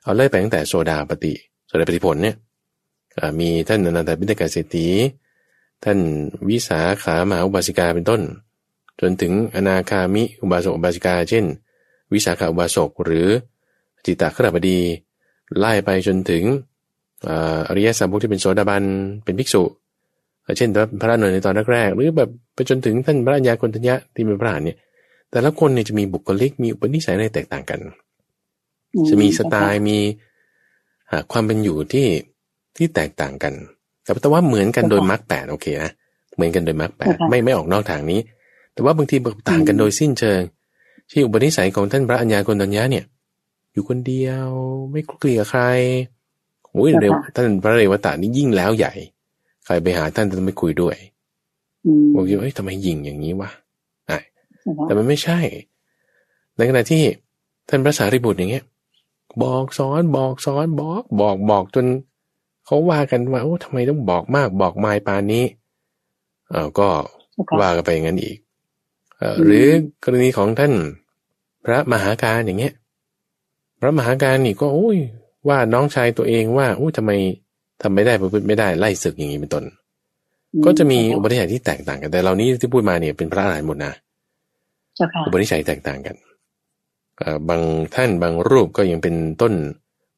[0.03, 1.33] เอาไล่ไปตั้งแต่โซดาปฏิ
[1.67, 2.37] โซดาปฏิผลเนี่ย
[3.41, 4.87] มีท่านอนันตบิณกาเศรษฐี
[5.85, 5.99] ท่าน
[6.49, 8.21] วิสาขามหาอุบาสิกาเป็นต้น
[9.01, 11.45] จนถึงอนาคามิอุบาสกอุบาสิกา เช่น
[12.13, 13.29] วิสาขาอุบาสกหรือ
[14.05, 14.79] จิตตขรบดี
[15.59, 16.45] ไล่ไปจนถึง
[17.69, 18.83] อริยสัมพุทที่เป็นโสดาบัน
[19.25, 19.63] เป็นภิกษุ
[20.57, 20.69] เช่น
[21.01, 24.79] พระนนในตอนแรกๆหรือแบบไปจนถึงท่านพระัญญาคนทัญญะที่เป็นพระอรหันเนี่ย
[25.31, 27.81] แต่ละคนเนี่ยจะมีบุคลิกมีอุปนิสัยในแตกต่างกัน
[29.09, 29.99] จะมีสไตล์มี
[31.33, 32.07] ความเป็นอยู่ที่
[32.77, 33.55] ที่แตกต่างกัน
[34.23, 35.91] แต่ว่าเหมือนกันโดยมรรคแปดโอเคนะ
[36.35, 38.21] เหมือนกันโดยมรรคแปดไม่ไม่ออกนอกทางนี้
[38.75, 39.17] แต่ว่าบางที
[39.49, 40.41] ต่างกันโดยสิ้นเชิง
[41.11, 43.05] ที่อุปนิสัยของท่านพระัญญาคนทัญญะเนี่ย
[43.73, 44.49] อยู่คนเดียว
[44.91, 45.63] ไม่คลุกคลีกับใคร
[46.73, 48.93] โอ้ยเร็วท่านพระเรวตานี่ยิ่งแล้วใหญ่
[49.65, 50.97] ใครไปหาท่านจะไม่คุยด้วย
[52.15, 53.51] บอกอยู่เอ้ยทำไมยิงอย่างนี้วะ
[54.87, 55.39] แต่มันไม่ใช่
[56.57, 57.03] ในขณะที่
[57.69, 58.65] ท่านพระสารีบุตรอย่างเงี้ย
[59.43, 61.87] บอกสอนบอกสอนบอกบอกบอกจน
[62.67, 65.45] เขาว่ากันว่าโอ้ทำไมต้องบอกมากบอกมายปานนี้
[66.51, 66.89] เออก็
[67.61, 68.37] ว่ากันไปอย่างนั้นอีก
[69.19, 69.67] เออหรือ
[70.05, 70.73] กรณีของท่าน
[71.65, 72.75] พระมหาการอย่างเงี้ย
[73.81, 74.99] พระมหาการนี่ก็โอ้ย
[75.49, 77.11] ว่าน้องชายตัวเองว่าโอ้ยทำไม
[77.83, 79.65] ทำไม่ได้ประพฤติไม่ได้ไล่ศึกอย่างนี้เป็นต้น
[80.65, 83.93] ก็จะมีอุปนิสัยที่แตกต่างกันแต่เหล่านี้ที่พูดมาเนี่ยเป็นพระอรหันต์หมดนะ
[85.27, 86.17] อุปนิสัยแตกต่างกัน
[87.49, 87.63] บาง
[87.95, 89.55] ท่านบางรูปก็ยังเป็นต้น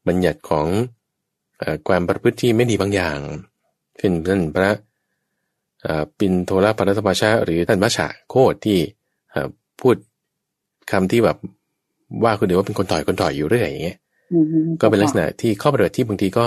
[0.08, 0.66] บัญญัติของ
[1.88, 3.18] ความประพฤติที่ไม่ดีบางอย่าง
[3.98, 4.70] เช่นท่านพระ
[6.18, 8.78] ปินโทรปรัตปาชาหรือท่านพระฉะโคตที่
[9.80, 9.96] พูด
[10.90, 11.36] คำที่แบบ
[12.24, 13.98] ว่าคุณเดี๋ยวว่าเป็นคนต่อยคนต่อยอยู่เรื่อยอย่างเงี้ย
[14.80, 16.44] ก็เป็นลักษณะที่ข้อปฏิบัติที่บางทีก็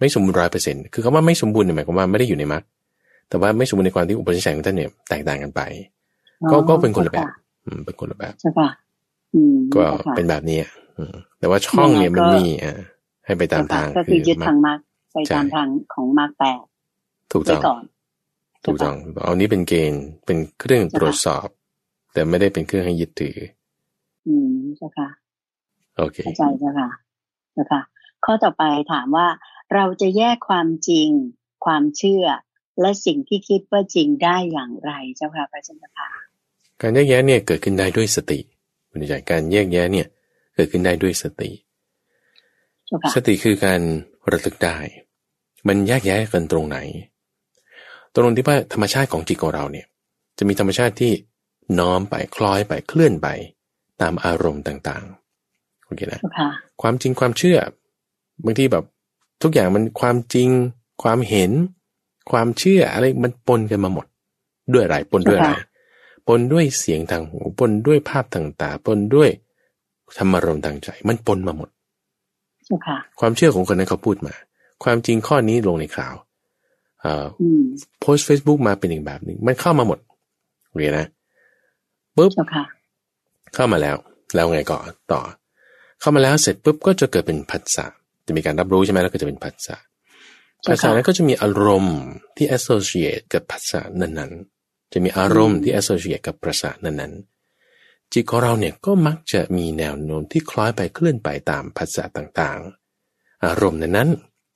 [0.00, 2.64] ไม่สมบูรณ์ร้อยเปอร์เซ็นต์คือคำว่าไม่สมบูรณ์หมายความว่าไม่ได้อยู่ในมรรค
[3.28, 5.60] แต่ว่าไม่สมบูรณ์ในความที่อุปนิสัยของท่านเนี่ยแตกต่างกันไป
[6.50, 7.43] ก็ก็เป็นคนละแบบอืม
[7.84, 8.68] เป็นคนละแบบใช่ป่ะ
[9.74, 9.84] ก็
[10.16, 10.60] เป็นแบบนี้
[11.38, 12.78] แต่ว่าช่องเนี่ยมันมีอ่า
[13.24, 14.78] ให้ไปตามทางก็คือยึดทางมรรค
[15.12, 16.62] ไปตามทางของมรรคแปด
[17.32, 17.78] ถูกต้อง
[18.64, 21.46] ถูกต้องเอานี้เป็นเกณฑ์เป็นเครื่องตรวจสอบ
[22.12, 23.36] แต่ไม่ได้เป็นเครื่องให้ยึดถือ
[24.26, 25.08] อืมเจ้าค่ะ
[25.98, 26.90] โอเคเข้าใจเจ้าค่ะ
[27.52, 27.82] เจ้าค่ะ
[28.24, 29.28] ข้อต่อไปถามว่า
[29.74, 31.08] เราจะแยกความจริง
[31.64, 32.26] ความเชื่อ
[32.80, 36.08] และสิ่งที่คิดว่าจริงได้อย่างไรเจ้าค่ะพระเจ้าค่ะ
[36.84, 38.38] การแยกแยะเนี่ยเกิดขึ้นได้ด้วยสติ
[38.90, 40.06] คุณใจการแยกแยะเนี่ย
[40.54, 41.50] เกิดขึ้นได้ด้วยสติ
[43.14, 43.80] สติคือการ
[44.30, 44.76] ระลึกได้
[45.68, 46.78] มันแยกแยะกันตรงไหน
[48.14, 49.86] ตรงที่ว่าธรรมชาติของจิตของเราเนี่ย
[50.38, 51.12] จะมีธรรมชาติที่
[51.78, 53.28] น้อมไปคล้อยไปเคลื่อนไป
[54.00, 56.20] ตามอารมณ์ต่างๆโอเคนะ
[56.82, 57.58] ความจริงความเชื่อ
[58.44, 58.84] บางทีแบบ
[59.42, 60.48] ทุกอย่างมันความจริง
[61.02, 61.50] ความเห็น
[62.30, 64.06] ความเชื่ออะไรมันปนกันมาหมด
[64.72, 65.52] ด้วยอะไรปนด้วยอะไร
[66.28, 69.30] ปนด้วยเสียงทางหูปนด้วยภาพทางตาปนด้วย
[70.18, 71.68] ธรรมารมณ์ทางใจ มันปนมาหมด
[73.20, 74.34] ความเชื่อของคนนั้นเขาพูดมา
[74.84, 76.14] ความจริงข้อนี้ลงในข่าว
[78.00, 79.98] โพสต์เฟซบุ๊กมาเป็นอีกแบบหนึ่งมันเข้ามาหมด
[80.74, 81.06] เรียนนะ
[82.16, 82.30] ปุ๊บ
[83.54, 83.96] เข้ามาแล้ว
[84.34, 84.82] แล้วไงก่อน
[85.12, 85.20] ต่อ
[86.00, 87.86] เข้ามาแล้วเสร็จปุ๊บก็จะเกิดเป็นผัสสะ
[88.26, 89.76] จะมีการรับรู้ใช่ไหมแล้วก็จะเป็นผัสสะ
[90.66, 91.98] ผัสสะนั้นก็จะมีอารมณ์
[92.36, 94.53] ที่ associate กับผัสสะนั้นๆ
[94.96, 104.08] จะมีอารมณ์ที่ associate กับผัสสะนั้นๆ จิตของเราเนี่ยก็มักจะมีแนวโน้มที่คล้อยไปเคลื่อนไปตามผัสสะต่างๆ อารมณ์นั้น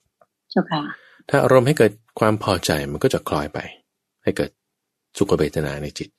[0.03, 0.81] ๆเจ้าค่ะ
[1.29, 3.59] ถ้าอารมณ์ให้เกิดความพอใจมันก็จะคล้อยไป
[4.23, 4.51] ให้เกิด
[5.17, 6.09] สุขเวทนาในจิต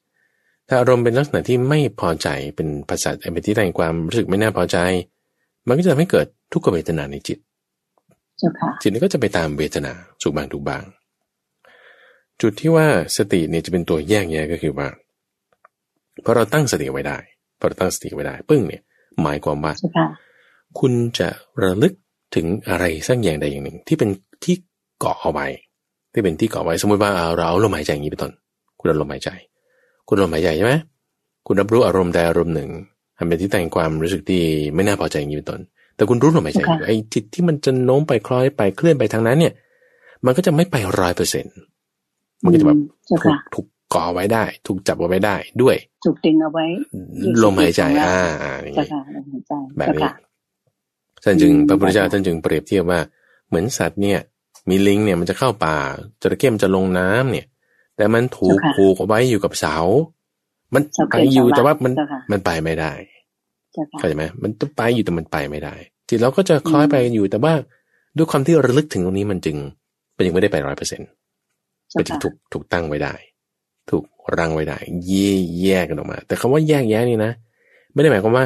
[0.68, 4.78] ถ้าอารมณ์เป็นลักษณะที่ไม่พอใจเป็นภาษาเป็นที่แสดงความรู้สึกไม่น่าพอใจ
[5.68, 7.38] มันก็จะทำให้เกิดทุกขเวทนาในจิต
[8.82, 10.84] จิตนี้ก็จะไปตามเวทนาสุขบางทุกบาง
[12.42, 14.88] จุดที่ว่าสติเนี่ยจะเป็นตัวแยกแยะก็คือว่า
[16.24, 17.18] พอเราตั้งสติไว้ได้
[17.58, 18.82] พอเราตั้งสติไว้ได้ปึ้งเนี่ย
[19.22, 19.72] หมายความว่า
[20.78, 21.28] คุณจะ
[21.62, 21.94] ระลึก
[22.34, 24.10] ถึงอะไรสักอย่างใดอย่างหนึ่ง ที่เป็น
[24.44, 24.54] ที่
[24.98, 25.46] เกาะเอาไว้
[26.12, 28.32] ที่เป็นที่เกาะไว้สมมติว่าเราเอาลมหายใจอย่างนี้เป็นต้น
[28.78, 29.30] คุณเอาลมหายใจ
[30.08, 30.74] คุณลมหายใจใช่ไหม
[31.46, 32.70] คุณรับรู้อารมณ์ใดอารมณ์หนึ่ง
[33.18, 34.42] ทำเป็นที่แต่งความรู้สึกที่
[34.74, 35.60] ไม่น่าพอใจอย่างนี้เป็นต้น
[35.96, 39.52] แต่คุณรู้ลมหายใจอยู่ไอ้จิตที่มันจะโน้มไปคล้อยไปเคลื่อนไปทางนั้นเนี่ย
[40.24, 41.56] มันก็จะไม่ไปร้อยเปอร์เซ็นต์
[42.44, 43.20] มันก็จะแบบถูก
[43.54, 46.64] ถูกก่อไว้ได้ ถูกจับเอาไว้ได้ด้วย ถูกดึงเอาไว้
[47.42, 48.18] ลมหายใจอ่า
[48.62, 48.86] อย่างนี้
[49.78, 50.10] แบบนี้
[51.24, 53.00] ท่านจึงพระพุทธเจ้าท่านจึงเปรียบเทียบว่า
[53.48, 54.18] เหมือนสัตว์เนี่ย
[54.68, 55.76] มีลิงเนี่ยมันจะเข้าป่า
[56.22, 57.46] จระเข้มันจะลงน้ำเนี่ย
[57.96, 59.76] แต่มันถูกผูกเอาไว้อยู่กับเสา
[60.74, 61.92] มันไปอยู่แต่ว่ามัน
[62.32, 62.92] มันไปไม่ได้
[63.98, 65.74] เข้าใจไหมมันต้องไปอยู่แต่มันไปไม่ได้
[66.08, 67.52] จิตเราก็จะคล้อยไปอยู่แต่ว่า
[68.16, 69.56] ด้วยความที่ระลึกถึงตรงนี้มันจึง
[70.14, 71.08] เป็นยังไม่ได้ไปร้อยเปอร์เซ็นต์
[71.92, 73.14] เป็นถูกถูกตั้งไว้ได้
[73.90, 74.04] ถูก
[74.38, 75.12] รังไว้ได้แย
[75.62, 77.32] แยกกันออกมา แต่คำว่าแยกแยะนี่นะ
[77.92, 78.44] ไม่ได้หมายความว่า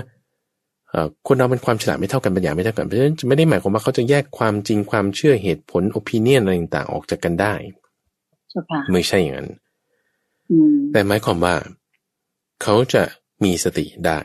[1.27, 7.55] คนเราเป็นความฉลาดไม่เท่ากันปัญญาไม่เท่ากันเพราะฉะนั้นไม่ได้หมายความว่าเขาจะแยกความจริงความเชื่อเหตุผลโอปิเนียนอะไรต่างๆออกจากกันได้
[8.93, 9.49] ไม่ใช่อย่างนั้น
[10.93, 11.55] แต่หมายความว่า
[12.63, 13.03] เขาจะ
[13.45, 14.21] มีสติได้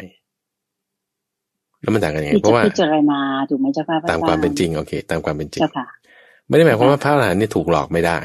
[1.82, 5.62] แล้วมันต่างกันยังไงเพราะว่าพิจารณาถูกไหมเจ้าค่ะตามความเป็นจริงโอเค ตามความเป็นจริง
[6.48, 8.20] ไม่ได้หมายความว่าพระอรหันต์เนี่ยถูกหลอกไม่ได้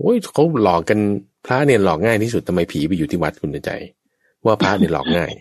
[0.00, 0.98] โอ้ยเขาหลอกกัน
[1.46, 3.70] พระเนี่ยหลอกง่ายที่สุดทำไมผีไปอยู่ที่วัดคุณใจ
[4.44, 5.32] ว่าพระเนี่ยหลอกง่าย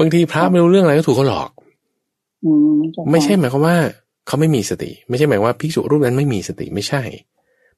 [0.00, 1.50] บางทีพระไม่รู้เรื่องอะไรก็ถูกเขาหลอก
[3.10, 3.76] ไม่ใช่หมายความว่า
[4.26, 7.02] เขาไม่มีสติ ไม่ใช่หมายว่าภิกษุรูปนั้นไม่มีสติไม่ใช่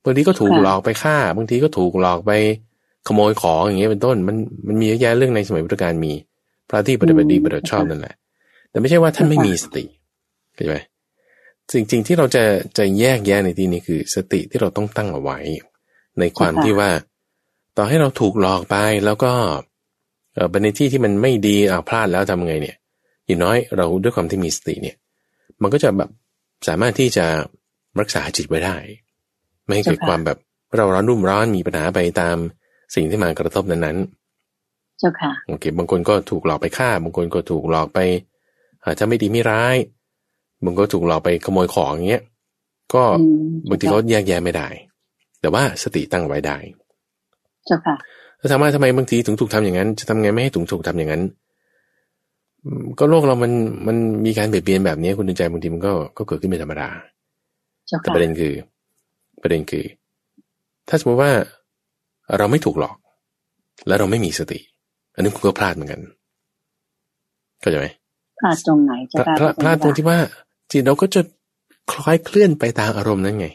[0.05, 2.33] บางทีก็ถูกหลอกไปฆ่า บางทีก็ถูกหลอกไป
[3.07, 6.12] ขโมยของอย่างเงี้ยเป็นต้น มันมันมีเยอะแยะเรื่องในสมัยพุทธกาลมี
[6.68, 8.14] พระที่ปฏิบัติดีปฏิบัติชอบนั่นแหละ
[8.71, 9.85] แต่ไม่ใช่ว่าท่านไม่มีสติ
[10.55, 10.79] เข้าใจไหม
[11.72, 12.44] สิ่งจริงที่เราจะ
[12.78, 15.38] จะแยกแยะในที่นี้คือ สติที่เราต้องตั้งเอาไว้
[16.18, 16.90] ในความที่ว่า
[17.76, 19.32] ต่อให้เราถูกหลอกไปแล้วก็
[20.35, 22.76] เออในที่ที่มันไม่ดีอ่าพลาดแล้วทำไงเนี่ย
[23.26, 24.96] อย่างน้อยเราด้วยความที่มีสติเนี่ย
[25.62, 26.11] มันก็จะแบบ
[26.68, 27.26] สามารถที่จะ
[28.00, 28.76] รักษาจิตไว้ได้
[29.64, 30.38] ไม่ให้เกิดความแบบ
[30.76, 32.37] เราร้อนรุ่มร้อนมีปัญหาไปตาม
[32.94, 37.98] สิ่งที่มากระทบนั้นๆเจ้าค่ะโอเคบางคนก็ถูกหลอกไปฆ่า บางคนก็ถูกหลอกไป
[38.85, 39.76] อาจจะไม่ดีไม่ร้าย
[40.64, 42.25] บางคนก็ถูกหลอกไปขโมยของอย่างเงี้ย
[42.94, 43.03] ก็
[43.68, 44.68] บางทีเขาแยกแยะไม่ได้
[45.40, 46.57] แต่ว่าสติตั้งไว้ได้
[47.66, 47.96] เจ้าค่ะ
[48.38, 51.22] แล้วถามว่าทำไมบางทีถึงถูกทำอย่างนั้น จะทำไงไม่ให้ถูกถูกทำอย่างนั้น
[52.98, 53.53] ก็โลกเรามัน
[53.87, 53.96] มัน
[54.27, 56.88] มีการเปลี่ยนเปลี่ยนแบบนี้คุณดูใจบางทีมันก็ก็เกิดขึ้นเป็นธรรมดา
[58.01, 58.55] แต่ประเด็นคือ
[59.42, 59.85] ประเด็นคือ
[60.88, 61.31] ถ้าสมมติว่า
[62.38, 62.96] เราไม่ถูกหลอก
[63.87, 64.61] แล้วเราไม่มีสติ
[65.14, 66.01] อันนี้คุณก็พลาดเหมือนกัน
[67.61, 67.87] เข้าใจไหม
[68.40, 69.16] พลาดตรงไหนจะ
[69.62, 70.18] พลาดตรงที่ว่า
[70.72, 71.20] จิตเราก็จะ
[71.92, 73.46] คล้อยเคลื่อนไปตามอารมณ์นั้นไง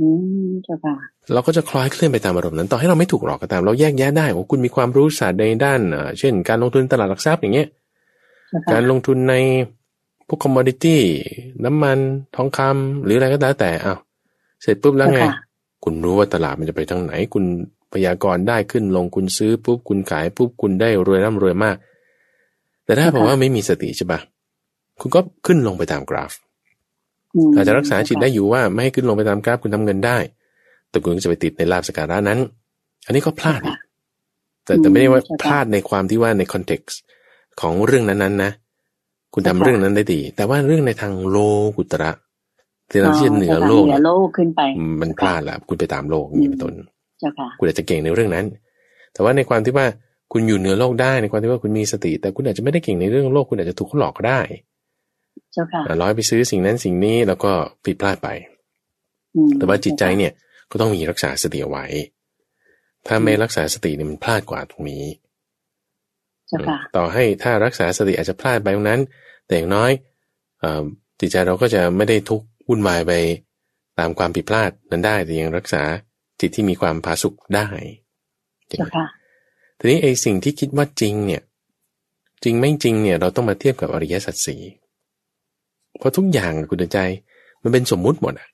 [0.00, 0.06] อื
[0.48, 0.94] มเจ้าค่ะ
[1.32, 5.80] เราก็จะคล้อยเคลื่อนไปตามอารมณ์นั้น ต่อให้เราไม่ถูกหลอกก็ตาม เราแยกแยะได้ว่าคุณมีความรู้ศาสตร์ในด้าน
[6.18, 7.68] เช่น การลงทุนตลาดหลักทรัพย์อย่างเงี้ย
[8.72, 9.34] การลงทุนใน
[10.26, 11.00] พวกคอมมอดิตี้
[11.64, 11.98] น้ำมัน
[12.36, 13.98] ทองคำหรืออะไรก็แล้วแต่อ้าว
[14.62, 15.20] เสร็จปุ๊บแล้วไง
[15.84, 17.44] คุณรู้ว่าตลาดมันจะไปทางไหน คุณ
[17.92, 21.76] พยากรณ์ได้ขึ้นลงคุณซื้อปุ๊บคุณขายปุ๊บคุณได้รวยร่ำรวยมาก
[22.84, 24.20] แต่ถ้าบอกว่าไม่มีสติใช่ปะ
[25.00, 26.32] คุณก็ขึ้นลงไปตามกราฟ
[27.54, 30.18] อาจจะรักษาจิตได้อยู่ว่าไม่ให้ขึ้นลงไปตามกราฟคุณทำเงินได้
[30.90, 32.38] แต่คุณก็จะไปติดในลาบสการะนั้น
[33.06, 33.60] อันนี้ก็พลาด
[34.64, 37.00] แต่แต่ไม่ได้ว่าพลาดในความที่ว่าในคอนเท็กซ์
[37.60, 38.50] ของเรื่องนั้นๆนะ
[39.34, 41.36] คุณทำเรื่องนั้นได้ดี แต่ว่าเรื่องในทางโล
[41.76, 42.12] กุตระ
[42.90, 44.60] ที่เราที่จะเหนือโลกเหนือโลกขึ้นไป
[45.00, 46.74] มันพลาดละคุณไปตามโลกอย่างนี้เป็นต้น
[47.58, 48.46] คุณอาจจะเก่งในเรื่องนั้น
[49.12, 49.86] แต่ว่าในความที่ว่า
[50.32, 54.69] คุณอยู่เหนือโลกได้ในความที่ว่าคุณมีสติ แต่คุณอาจจะไม่ได้เก่งในเรื่องโลก คุณอาจจะถูกหลอกก็ได้เจ้าค่ะ
[56.02, 57.52] ร้อยไปซื้อสิ่งนั้นสิ่งนี้แล้วก็
[57.84, 58.28] ผิดพลาดไป
[59.56, 60.32] แต่ว่าจิตใจเนี่ย
[60.70, 61.86] ก็ต้องมีรักษาสติเอาไว้
[63.06, 65.04] ถ้าไม่รักษาสติเนี่ยมันพลาดกว่าตรงนี้
[66.96, 69.00] ต่อให้ถ้ารักษาสติอาจจะพลาดไปตรงนั้น
[69.46, 69.90] แต่อย่างน้อย
[71.20, 73.12] จิตใจเราก็จะไม่ได้ทุกข์วุ่นวายไป
[73.98, 75.82] ตามความผิดพลาดนั้นได้ แต่ยังรักษา
[76.40, 77.66] จิตที่มีความผาสุกได้
[78.68, 79.06] ใช่ค่ะ
[79.78, 81.42] ทีนี้ไอ้สิ่งที่คิดว่าจริงเนี่ย
[82.44, 84.60] จริงไม่จริงเนี่ย เราต้องมาเทียบกับอริยสัจสี่
[85.98, 86.98] เพราะทุกอย่างคุณใจ
[87.62, 88.48] มันเป็นสมมุติหมดอะ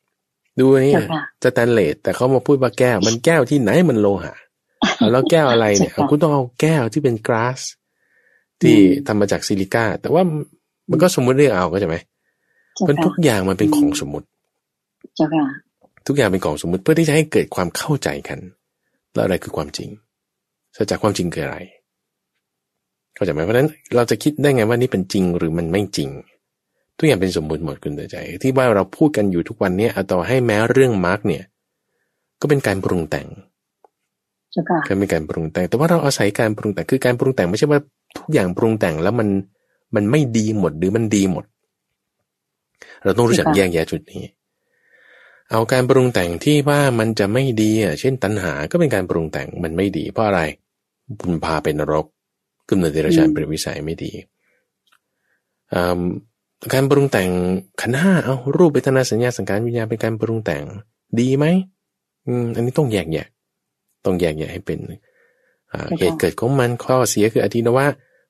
[0.59, 0.95] ดูนี่
[1.43, 4.35] จะแตนเลสแต่เขามาพูดว่าแก้ว มันแก้วที่ไหนมันโลหะ
[5.13, 7.61] แล้วแก้วอะไรเนี่ยคุณต้องเอาแก้วที่เป็นกราส
[8.61, 10.23] ที่ทำมาจากซิลิก้าแต่ว่า
[10.91, 11.97] มันก็สมมุติเรียกเอาก็ใช่ไหม
[12.89, 14.27] มันทุกอย่างมันเป็นของสมมุติ
[16.07, 18.39] ทุกอย่างเป็นของสมมุติเพื่อที่จะให้เกิดความเข้าใจกัน
[19.15, 19.89] แล้วอะไรคือความจริง
[20.77, 21.59] สัจจะความจริงคืออะไร
[23.15, 26.09] เข้าใจไหมเพราะฉะนั้นเราจะคิดได้ไงว่านี่เป็นจริงหรือมันไม่จริง
[26.99, 31.45] ทุกอย่างเป็นสมมุติหมดคุณใจ ที่ว่าเราพูดกันอยู่ทุกวันนี้เอาต่อให้แม้เรื่องมาร์กเนี่ย
[32.41, 33.29] ก็เป็นการปรุงแต่ง
[34.89, 37.81] ก็เป็นการปรุงแต่ง แต่ว่าเราอาศัยการปรุงแต่งคือการปรุงแต่งไม่ใช่ว่า
[38.19, 39.29] ทุกอย่างปรุงแต่งแล้วมัน
[39.95, 41.45] มันไม่ดีหมดหรือมันดีหมด
[43.05, 44.23] เราต้องรู้จักแยกแยะจุดนี้
[45.51, 50.41] เอาการปรุงแต่งที่ว่ามันจะไม่ดีอะเช่นตัณหาก็เป็นการปรุงแต่งมันไม่ดี เพราะอะไร
[51.19, 52.07] บุญพาเป็นนรก
[52.69, 54.13] กำเนิดเดรัจฉานเป็นวิสัยไม่ดี
[56.73, 57.31] การปรุงแต่ง
[57.81, 60.65] ขันห้าเอารูปเวทนาสัญญาสังการวิญญาณเป็นการปรุงแต่ง
[61.21, 61.47] ดีไหม
[62.27, 63.27] อืมอันนี้ต้องแยกแยะ
[64.05, 64.79] ต้องแยกแยะให้เป็น
[65.99, 67.87] เหตุเกิดของมันข้อเสียคืออธินวะ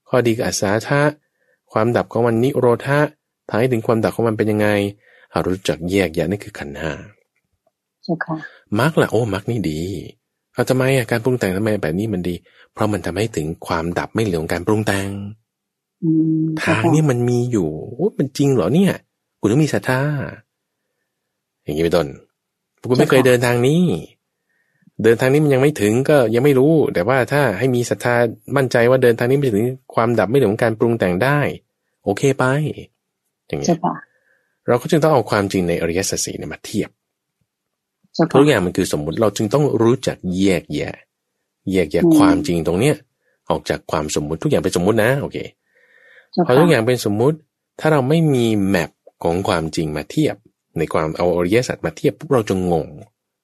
[0.08, 1.02] ข้อดีคืออาสาทะ
[1.72, 2.98] ความดับของมันนิโรธา
[3.50, 4.68] ท้ายถึงความดับของมันเป็นยังไง
[5.30, 6.92] เอารู้จักแยกแยะนี่คือขันห้า
[8.80, 9.80] มักละโอ้มักนี่ดี
[10.52, 12.34] เอาทำไมอะการปรุงแต่งทำไมแบบนี้มันดี
[12.72, 15.08] เพราะมันทำให้ถึงความดับไม่เหลือของการปรุงแต่ง
[16.64, 18.92] ทางนี้มันมีอยู่โอ้มันจริงเหรอเนี่ย
[19.40, 20.00] คุณต้องมีศรัทธา
[21.62, 22.06] อย่างนี้เป็นต้น
[22.88, 23.82] คุณไม่เคยเดินทางนี้
[25.02, 28.14] เดินทางนี้มันยังไม่ถึงก็ยังไม่รู้ แต่ว่าถ้าให้มีศรัทธา
[28.56, 31.38] มั่นใจว่าเดินทางนี้ไปถึงความดับไม่ถึงการปรุงแต่งได้
[32.04, 32.44] โอเคไป
[33.46, 33.68] อย่างนี้
[34.68, 36.90] เราก็จึงต้องเอาความจริงในอริยสัจสี่มาเทียบ
[38.38, 40.94] ทุกอย่างมันคือสมมุติเราจึงต้องรู้จักแยกแยะ
[41.72, 42.96] แยกแยะความจริงตรงเนี้ย
[43.50, 45.36] ออกจากความสมมุติทุกอย่างเป็นสมมุตินะ โอเค
[46.46, 47.38] พอทุกอย่างเป็นสมมุติ
[47.80, 48.90] ถ้าเราไม่มีแมป
[49.24, 50.36] ของความจริงมาเทียบ
[50.78, 52.86] ในความเอาอริยสัจมาเทียบพวกเราจะงง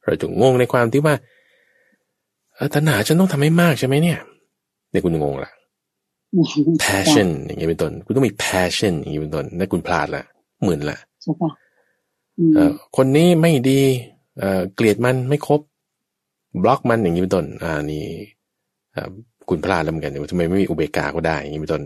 [0.04, 1.14] เราจะงงในความที่ว่า
[2.74, 4.18] ตัณหาฉันต้องทำให้มากใช่ไหมเนี่ย
[4.90, 5.50] เนี่ยคุณงงละ
[6.84, 10.24] passion อย่างเงี้ยเป็นต้น คุณต้องมี passion อย่างเงี้ยเป็นต้นนั่นคุณพลาดละ
[10.64, 10.98] หมื่นละ
[12.96, 13.80] คนนี้ไม่ดี
[14.74, 15.60] เกลียดมันไม่คบ
[16.62, 18.04] บล็อกมันอย่างนี้เป็นต้น อ่านี่
[19.48, 21.82] คุณพลาดแล้วเหมือนกันทำไมไม่มีอุเบกขาก็ได้อย่างนี้เป็นต้น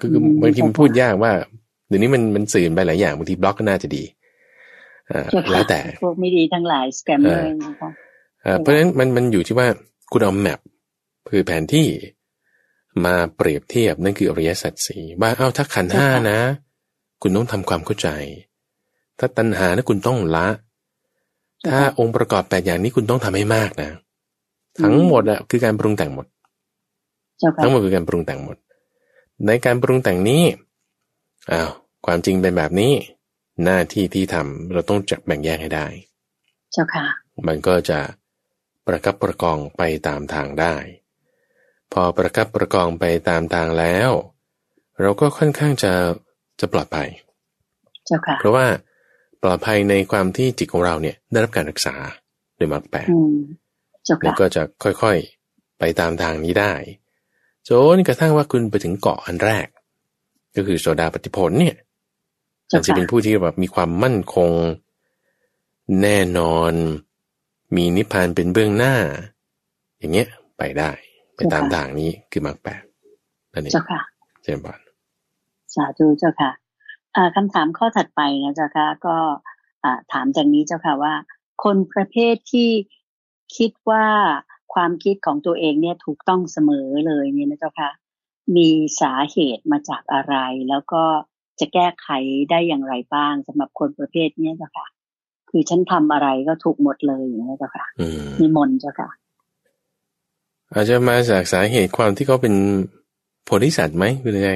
[0.00, 0.10] คือ
[0.42, 1.32] บางทีมันพูดยากว่า
[1.88, 4.04] เดี๋ยวนี้มันมันสื่อไปหลายอย่างบางทีบล็อกก็น่าจะดี
[5.10, 7.90] อ่าแล้วแต่พวกไม่ดีทั้งหลาย scammer นะคะ
[8.60, 9.68] เพราะฉะนั้นมันมันอยู่ที่ว่า
[10.12, 10.60] คุณเอาแมป
[11.30, 11.86] คือแผนที่
[13.04, 16.38] มาเปรียบเทียบนั่นคืออริยสัจสี่ว่าเอาถ้าขันห้านะ
[17.22, 18.08] คุณต้องทำความเข้าใจ
[19.18, 20.46] ถ้าตัณหานะคุณต้องละ
[21.68, 23.90] ถ้าองค์ประกอบแปดอย่างนี้คุณต้องทำให้มากนะ
[24.82, 26.26] ทั้งหมดอะคือการปรุงแต่งหมด
[27.62, 28.56] ทั้งหมดคือการปรุงแต่งหมด
[29.46, 30.44] ในการปรุงแต่งนี้
[31.52, 31.70] อ้าว
[32.06, 32.92] ความจริงเป็นแบบนี้
[33.64, 35.86] หน้าที่ที่ทำเราต้องจักแบ่งแยกให้ได้
[36.72, 37.04] เจ้าค่ะ
[37.46, 38.00] มันก็จะ
[38.86, 40.74] ประคับประกองไปตามทางได้
[41.92, 44.10] พอประคับประกองไปตามทางแล้ว
[45.00, 45.92] เราก็ค่อนข้างจะ
[46.60, 47.08] จะปลอดภัย
[48.38, 48.66] เพราะว่า
[49.42, 51.94] ปลอดภัยในความที่จิตของเราเนี่ยได้รับการรักษา
[52.56, 53.08] โดยมรรคแปด
[54.22, 56.72] แล้วก็จะค่อยๆไปตามทางนี้ได้
[57.68, 59.66] จนกระทั่งว่าคุณไปถึงเกาะอันแรก
[60.56, 61.76] ก็คือโซดาปฏิผลเนี่ย
[62.86, 64.50] จะเป็นผู้ที่แบบมีความมั่นคง
[66.02, 66.72] แน่นอน
[67.76, 68.94] มีนิพพานเป็นเบื้องหน้า
[69.98, 70.28] อย่างเงี้ย
[70.58, 70.90] ไปได้
[71.34, 72.82] ไปตามทางนี้คือมรรคแปด
[73.52, 74.02] นั่นเองเจ้าค่ะ
[74.42, 74.80] เจริญพร
[75.74, 76.50] สาธุเจ้าค่ะ
[77.34, 79.16] คำถามข้อถัดไปนะเจ้าค่ะก็
[80.12, 81.14] ถามจากนี้เจ้าค่ะว่า
[81.64, 82.70] คนประเภทที่
[83.56, 84.06] คิดว่า
[84.74, 87.90] ความคิดของตัวเองเนี่ยถูกต้องเสมอเลยเนี่ยนะเจ้าค่ะ
[88.56, 88.68] มี
[89.00, 90.34] สาเหตุมาจากอะไร
[90.68, 91.02] แล้วก็
[91.60, 92.08] จะแก้ไข
[92.50, 94.86] ได้อย่างไรบ้างสำหรับคนประเภทนี้เจ้าค่ะ
[95.50, 97.86] คือฉันทำอะไรก็ถูกหมดเลยอย่างนี้เจ้าค่ะ
[98.40, 99.10] มีมนเจ้าค่ะ
[100.72, 102.54] อาจจะมาจากสาเหตุความที่เขาเป็น
[103.44, 104.54] โพธิสัตว์ไหมคือไง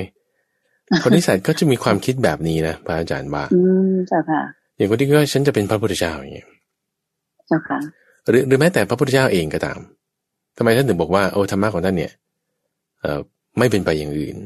[1.00, 4.42] โพธิสัตว์ก็จะมีความคิดแบบนี้นะพระอาจารย์ว่าอืมเจ้าค่ะ
[4.76, 6.48] อย่างคนที่ก็ฉันจะเป็นพระพุทธเจ้าอย่างเงี้ย
[7.48, 7.78] เจ้าค่ะ
[8.28, 9.78] หรือหรือแม้แต่พระพุทธเจ้าเองก็ตาม
[10.56, 12.12] ทำไมท่านถึงบอกว่าโอ้ธรรมะของท่านเนี่ย
[13.00, 13.20] เอ่อ
[13.58, 14.36] ไม่เป็นไปอย่างอื่น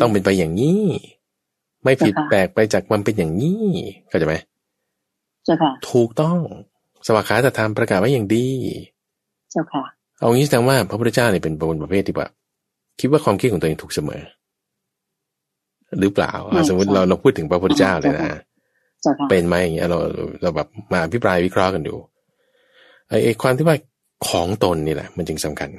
[0.00, 0.82] ต้องเป็นไปอย่างนี้
[1.84, 3.64] ไม่ผิดแปลกไปจากมันเป็นอย่างนี้
[4.08, 4.34] เข้าใจไหม
[5.44, 6.38] เจ้าค่ะ ถูกต้อง
[7.06, 8.46] สวากขาแต่ทำประกาศไว้อย่างดี
[9.52, 9.84] เจ้าค่ะ
[10.18, 12.30] เอางี้แสดงว่าพระพุทธเจ้าเนี่ยเป็นบุคคลประเภทที่แบบ
[13.00, 14.20] คิดว่าความคิดของตัวเองถูกเสมอ
[16.00, 16.32] หรือเปล่า
[16.68, 18.40] สมมติเราเราพูดถึงพระพุทธเจ้าเลยนะ
[19.30, 19.98] เป็นไหมอย่างเงี้ยเรา
[20.42, 21.94] เราแบบมาพิปรายวิเคราะห์กันดู
[23.08, 23.76] ไอ้ความที่ว่า
[24.28, 25.70] ของตนนี่แหละ มันจึงสำคัญ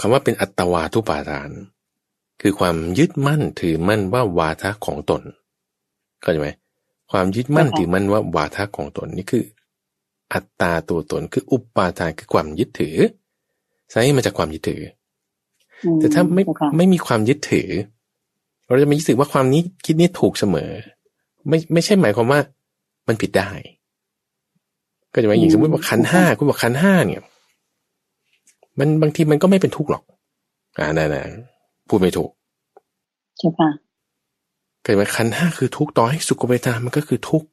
[0.00, 1.50] คำว่าเป็นอัตวาทุปาทาน
[2.40, 5.22] คือความยึดมั่นถือมั่นว่าวาทะของตน
[6.20, 6.48] เข้าใจไหม
[7.10, 9.44] ความยึดมั่นถือมั่นว่าวาทะของตนนี่คือ
[10.32, 12.96] อัตตาตัวตนคืออุปาทานคือความยึดถือ
[13.92, 14.82] สาเหตุมาจากความยึดถือ
[16.00, 16.42] แต่ถ้าไม่
[16.76, 17.68] ไม่มีความยึดถือ
[18.66, 20.70] เราจะไม่ยึดถือว่าความนี้คิดนี้ถูกเสมอ
[21.48, 22.40] ไม่ไม่ใช่หมายความว่า
[23.08, 23.50] มันผิดได้
[25.12, 27.22] ก็จะหมายอย่างสมมติว่าขันห้าคุณบอกขันห้าเนี่ย
[28.78, 30.02] มันบางทีมันก็ไม่เป็นทุกข์หรอก
[30.78, 31.24] อ่านั่นนะ
[31.88, 32.30] พูดไม่ถูก
[33.38, 33.70] ใช่ปะ
[34.82, 37.48] เกิดมาขันห้าคือทุกข์ต่อให้สุขเวทนา มันก็คือทุกข์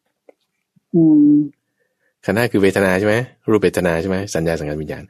[2.25, 3.15] ขันห้าคือเวทนาใช่ไหม
[3.51, 5.03] รูปเวทนาใช่ไหมสัญญาสังขารวิญญาณ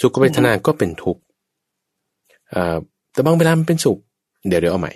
[0.00, 1.22] สุขเวทนาก็เป็นทุกข์
[3.12, 3.98] แต่บางเวลามันเป็นสุข
[4.48, 4.92] เดี๋ยวเดี๋ยวเอาใหม่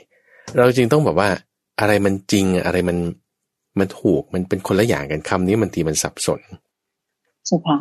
[0.57, 1.29] เราจริงต้องบอกว่า
[1.81, 2.97] อะไรมันจริงอะไรมัน
[3.79, 6.41] มันถูกมันเป็นคนละอย่างกันคำนี้มันทีมันสับสน
[7.47, 7.77] ใช่ค่ะ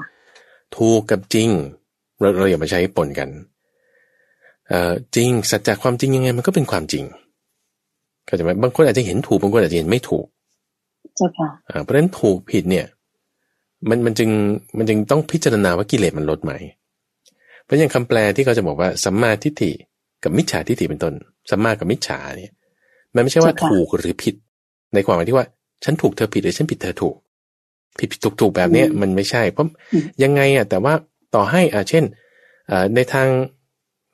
[0.75, 1.49] ถูกกับจริง
[2.19, 3.29] เราเราอย่ามาใช้ปนกัน
[4.69, 7.03] เอ่อจริง สัจจะความจริงยังไง มันก็เป็นความจริง
[8.25, 10.25] เข้าใจไหมบางคนอาจจะเห็นถูกบางคนอาจจะเห็นไม่ถูก
[11.17, 11.49] ใช่ค่ะ
[11.83, 12.85] เพราะฉะนั้นถูกผิดเนี่ย
[13.89, 14.29] มันมันจึง
[14.77, 16.53] มันจึงต้องพิจารณาว่ากิเลสมันลดไหม
[17.63, 19.71] เพราะอย่างคำแปลที่เขาจะบอกว่าสัมมาทิฏฐิ
[20.23, 21.13] กับมิจฉาทิฏฐิเป็นต้น
[21.49, 22.51] สัมมากับมิจฉาเนี่ย
[23.15, 24.35] มันไม่ใช่ว่าถูกหรือผิด
[24.93, 25.45] ในความหมายที่ว่า
[25.83, 27.15] ฉันถูกเธอผิดหรือฉันผิดเธอถูก
[27.99, 29.67] ผิดผิดถูกถูกแบบเนี้ยมันไม่ใช่เพราะ
[30.23, 30.93] ยังไงอะแต่ว่า
[31.35, 32.03] ต่อให้อ่าเช่น
[32.71, 33.27] อ่าในทาง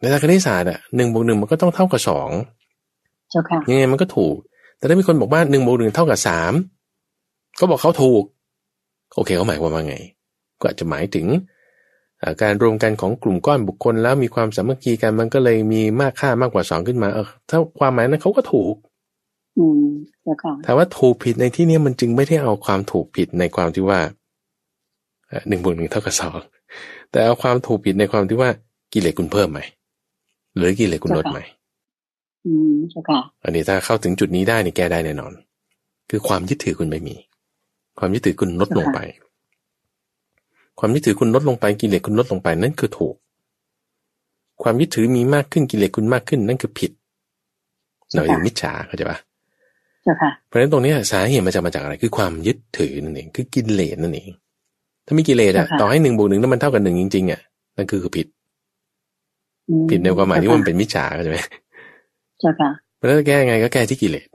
[0.01, 2.29] ในทางคณิตศาสตร์อะหนึ่งบวกหนึ่งมันก็ต้องเท่ากับสอง
[3.69, 4.35] ยังไงมันก็ถูก
[4.77, 6.53] แต่ถ้ามีคนบอกว่าหนึ่งบวกหนึ่งเท่ากับสาม
[7.59, 8.23] ก็บอกเขาถูก
[9.15, 9.95] โอเคเขาหมายความว่าไง
[10.59, 11.27] ก็อาจจะหมายถึง
[12.41, 18.75] การรวมกันของกลุ่มก้อนบุคคลแล้วมีความสามัคคีกันมันก็เลยมีมากค่ามากกว่าสองขึ้นมาเออถ้าความหมายนั้นเขาก็ถูก
[19.57, 19.85] อืม
[20.43, 23.99] ค่ะแต่ว่าถูกผิดในที่นี้มันจึงไม่ได้เอาความถูกผิดในความที่ว่า
[25.47, 26.37] หนึ่งบวกหนึ่งเท่ากับสอง
[27.11, 28.49] แต่เอาความถูกผิดในความที่ว่า
[28.93, 29.59] กิเลสคุณเพิ่มไหม
[30.55, 31.39] หรือกิเลสคุณลดไหม
[32.45, 32.75] อืม
[33.09, 35.33] ค่ะอันนี้ถ้าเข้าถึงจุดนี้ได้นี่แก้ได้แน่นอน
[36.09, 37.15] คือความยึดถือคุณไม่มี
[37.99, 38.99] ความยึดถือคุณลดลงไป
[40.79, 43.15] ความยึดถือคุณลดลงไปกิเลสคุณลดลงไปนั่นคือถูก
[44.63, 46.91] ความยึดถือมีมากขึ้นกิเลสคุณมากขึ้นนั่นคือผิด
[48.13, 49.17] เราอยู่มิจฉาเข้าใจปะ
[50.47, 54.29] เพราะฉะนั้นตรงนี้สาเหตุมาจากมาจากอะไรคือความยึดถือนั่นเองคือกิเลสนั่นเอง
[55.05, 57.41] ถ้ามีกิเลสอะต่อให้หนึ่งบวกหนึ่งแล้วมันเท่ากันหนึ่งจริงๆอะ
[57.77, 58.27] นั่นคือคือผิด
[59.89, 61.37] ผิดในความหมายที่มันเป็นมิจฉาเข้าใจไหม
[62.39, 64.27] ใช่ค่ะเพราะฉะนั้นแก้ไงก็แก้ที่กิเลส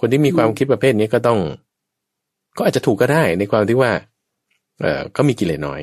[0.00, 1.38] คนที่มีความคิดประเภทนี้ก็ต้อง
[2.56, 3.90] ก็อาจจะถูกก็ได้ในความที่ว่า
[4.80, 5.80] เออก็มีกิเลสน้อย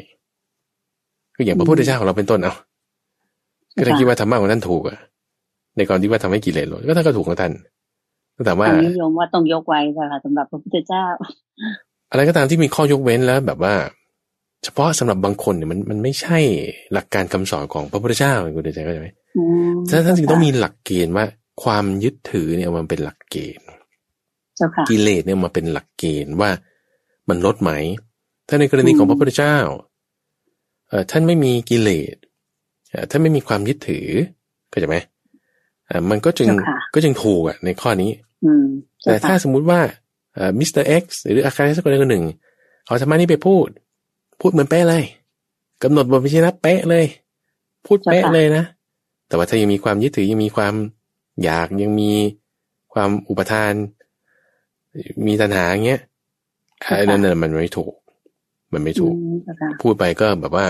[1.35, 2.53] คืออย่างพระพุทธเจ้าของเราเป็นต้นเอา
[3.75, 4.97] ก็ถ้าคิดว่าธรรมะของท่านถูกอะ
[5.77, 7.51] ในกรที่ว่าทำให้กิเลสลดก็ท่านก็ถูกของท่าน
[8.45, 11.05] แต่ว่านิยมว่าต้องยกไว้ค่ะสำหรับพระพุทธเจ้า
[12.11, 13.75] อะไรก็ตามที่มีข้อยกเว้นแล้วแบบว่า
[14.63, 16.39] เฉพาะสำหรับบางคนเนี่ยมันมันไม่ใช่
[16.93, 19.09] หลักการคำสอนของพระพุทธเจ้าคุณเดชเข้าใจไหม
[19.89, 21.25] ฉะนั้นท่านจึงต้องมีหลักเกณฑ์ว่า
[21.63, 23.67] ความยึดถือเนี่ยมันเป็นหลักเกณฑ์
[24.89, 26.49] กิเลสเนี่ยมาเป็นหลักเกณฑ์ว่า
[27.29, 27.71] มันลดไหม
[28.47, 29.57] ถ้าในกรณีของพระพุทธเจ้า
[30.89, 32.15] เอ่อท่านไม่มีกิเลส
[33.09, 34.07] ท่านไม่มีความยึดถือ
[34.73, 34.97] ก็จะไหม
[35.89, 36.49] อ่ามันก็จึง
[36.93, 38.11] ก็จึงถูกอะในข้อนี้
[39.03, 39.79] แต่ถ้าสมมุติว่า
[40.35, 42.25] เอ่อ Mister X หรืออาจารย์สักคนใดคนหนึ่ง
[42.85, 43.67] เอาธรรมะนี้ไปพูด
[44.41, 45.03] พูดเหมือนเป๊ะเลย
[45.83, 47.05] กำหนดบทพิจารณาเป๊ะเลย
[47.85, 48.63] พูดเป๊ะเลยนะ
[49.27, 50.73] แต่ว่าถ้ายังมีความยึดถือยังมีความ
[51.43, 52.11] อยากยังมี
[52.93, 53.73] ความอุปทาน
[55.27, 56.01] มีตัณหาอย่างเงี้ย
[56.95, 57.93] ไอ้นั่นน่ะมันไม่ถูก
[58.73, 59.15] มันไม่ถูก
[59.81, 60.65] พูดไปก็แบบว่า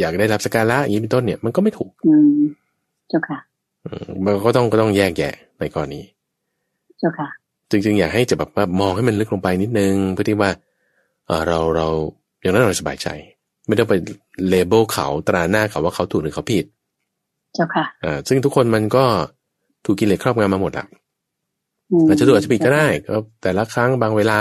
[0.00, 2.40] อยากได้รับสการะอย่างนี้เป็นต้นเนี่ยมันก็ไม่ถูก อืม
[3.08, 3.38] เจ้าค่ะ
[4.24, 6.00] มันก็ต้องก็ต้องแยกแยะในกรณี
[6.98, 7.28] เจ้าค่ะ
[7.70, 10.50] จริงๆอยากให้จะแบบว่ามองให้มันลึกลงไปนิดนึงเพื่อที่ว่า
[11.48, 11.88] เราเรา
[12.40, 13.08] อย่างนั้นเราสบายใจ
[13.66, 13.94] ไม่ต้องไป
[14.48, 16.64] เลเบลเขาตราหน้าเขาว่าเขาถูกหรือเขาผิด
[17.54, 19.04] เจ้าค่ะอ่าซึ่งทุกคนมันก็
[19.84, 20.86] ถูกกิเลสครอบงำมาหมดอะ
[22.08, 24.40] อาจจะถูกอาจจะผิดก็ได้ก็แต่ละครั้งบางเวลา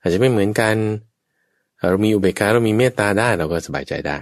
[0.00, 0.74] อาจจะไม่เหมือนกัน
[1.88, 4.18] เรามีอุเบกขาเรามีเมตตาได้เราก็สบายใจได้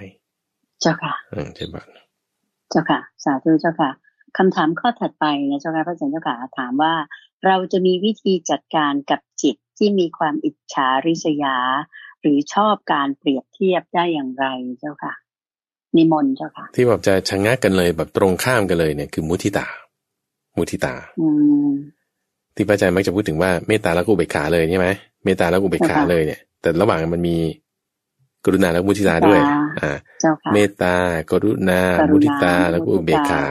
[0.80, 1.86] เจ้าค่ะอืมเช่นแบบ
[2.70, 3.90] เจ้าค่ะ สาธุเจ้าค่ะ
[4.38, 6.92] คำถามข้อถัดไปนะเจ้าค่ะพระอาจารย์เจ้าค่ะถามว่า
[7.46, 11.56] เราจะมีวิธีจัดการกับจิตที่มีความอิจฉาริษยา
[12.20, 14.44] หรือชอบการเปรียบเทียบได้อย่างไร
[14.78, 15.14] เจ้าค่ะ
[15.96, 19.66] นิมนต์เจ้าค่ะ ที่แบบจะชะงักกันเลยแบบตรงข้ามกันเลยเนี่ยคือมุทิตา
[20.56, 21.28] มุทิตา อื
[21.66, 21.68] ม
[22.54, 24.88] ที่พระอาจารย์มักจะพูดถึงว่าเมตตาแล้วก็อุเบกขาเลยใช่ไหม
[25.24, 27.36] เมตตาแล้วอุเบกขาเลยเนี่ย แต่ระหว่างมันมี
[28.44, 29.40] กรุณาและมุทิตาด้วย
[29.80, 29.90] อ่า
[30.52, 30.94] เมตตา
[31.30, 31.80] กรุณา
[32.10, 33.44] มุทิตา แล้วก็อุเบกขา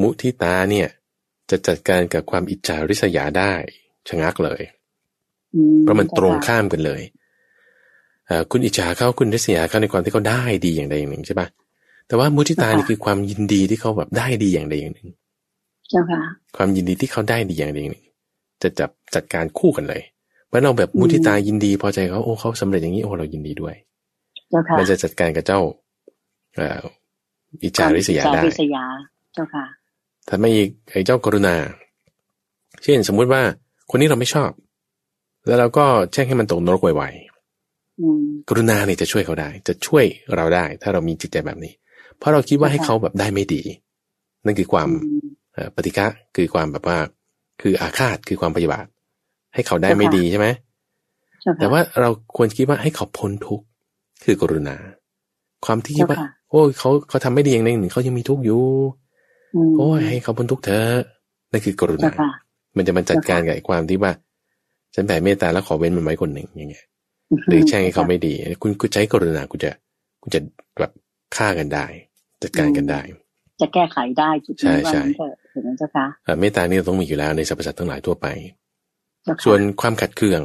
[0.00, 0.88] มุทิตาเนี่ย
[1.50, 3.52] จะจัดการกับความอิจฉาริษยาได้
[4.08, 4.62] ชะงักเลย
[5.82, 7.02] เพราะมันตรงข้ามกันเลย
[8.50, 11.48] คุณอิจฉาเขาคุณริษยาเขาในความที่เขาได้ดีอย่างใดอย่างหนึ่งใช่ปะ
[12.08, 15.08] แต่ว่ามุทิตานี่คือความยินดีที่เขาแบบได้ดีอย่างใดอย่างหนึ่ง
[15.90, 16.20] เจ้าค่ะ
[16.56, 18.06] ความยินดีที่เขาได้ดีอย่างใดอย่างหนึ่ง
[18.62, 20.02] จะจับจัดการคู่กันเลย
[20.48, 23.74] เมื่อเราแบบมุทิตายินดี พอใจเขาโอ้เขาสำเร็จอย่างนี้โอ้เรายินดีด้วย
[24.78, 25.60] มันจะจัดการกับเจ้า
[27.62, 28.84] อิจฉาริษยาได้ริษยา
[29.34, 29.64] เจ้าค่ะ
[30.28, 31.54] ถ้าไม่อีกไอ้เจ้ากรุณา
[32.82, 33.42] เช่นสมมุติว่า
[33.90, 34.50] คนนี้เราไม่ชอบ
[35.46, 40.04] แล้วเราก็แช่งให้มันตกนรกไวๆกรุณาเนี่ยจะช่วยเขาได้ จะช่วย
[40.36, 41.72] เราได้ ถ้าเรามีจิตใจแบบนี้
[42.18, 43.62] เพราะเราคิดว่าให้เขาแบบได้ไม่ดี
[44.44, 44.88] นั่นคือความ
[45.74, 46.06] ปฏิฆะ
[46.36, 46.98] คือความแบบว่า
[47.62, 48.86] คืออาฆาตคือความพยาบาท
[49.54, 50.46] ให้เขาได้ไม่ดีใช่ไหม
[51.60, 53.64] แต่ว่าเราควรคิดว่าให้เขาพ้นทุกข์
[54.24, 54.76] คือกรุณา
[55.66, 56.18] ความที่คิดว่า
[56.50, 58.62] โอ้เขาเขาทำไม่ดีอย่างหนึ่งเขายังมีทุกข์อยู่
[59.78, 60.98] โอ้ยให้เขาพ้นทุกข์เถอะ
[61.52, 62.10] นั่นคือกรุณา
[62.76, 64.12] มันจะมาจัดการกับความที่ว่า
[64.94, 66.84] ฉันแผ่เมตตาแล้วขอเว้นมันไว้คนหนึ่งอย่างเงี้ย
[67.48, 68.32] หรือแช่งให้เขาไม่ดี
[68.62, 69.70] คุณคุณใช้กรุณาคุณจะ
[70.22, 70.40] คุณจะ
[70.80, 70.92] แบบ
[71.36, 71.86] ฆ่ากันได้
[72.42, 73.00] จัดการกันได้
[73.60, 76.06] จะแก้ไขได้จุดนี้ว่านั้นเถอะถึงนั้นเจ้าค่ะ
[76.40, 78.26] เมตตานี่ต้องมีอยู่แล้วในสรรพสัตว์ทั้งหลายทั่วไป
[79.44, 80.40] ส่วนความขัดเคือง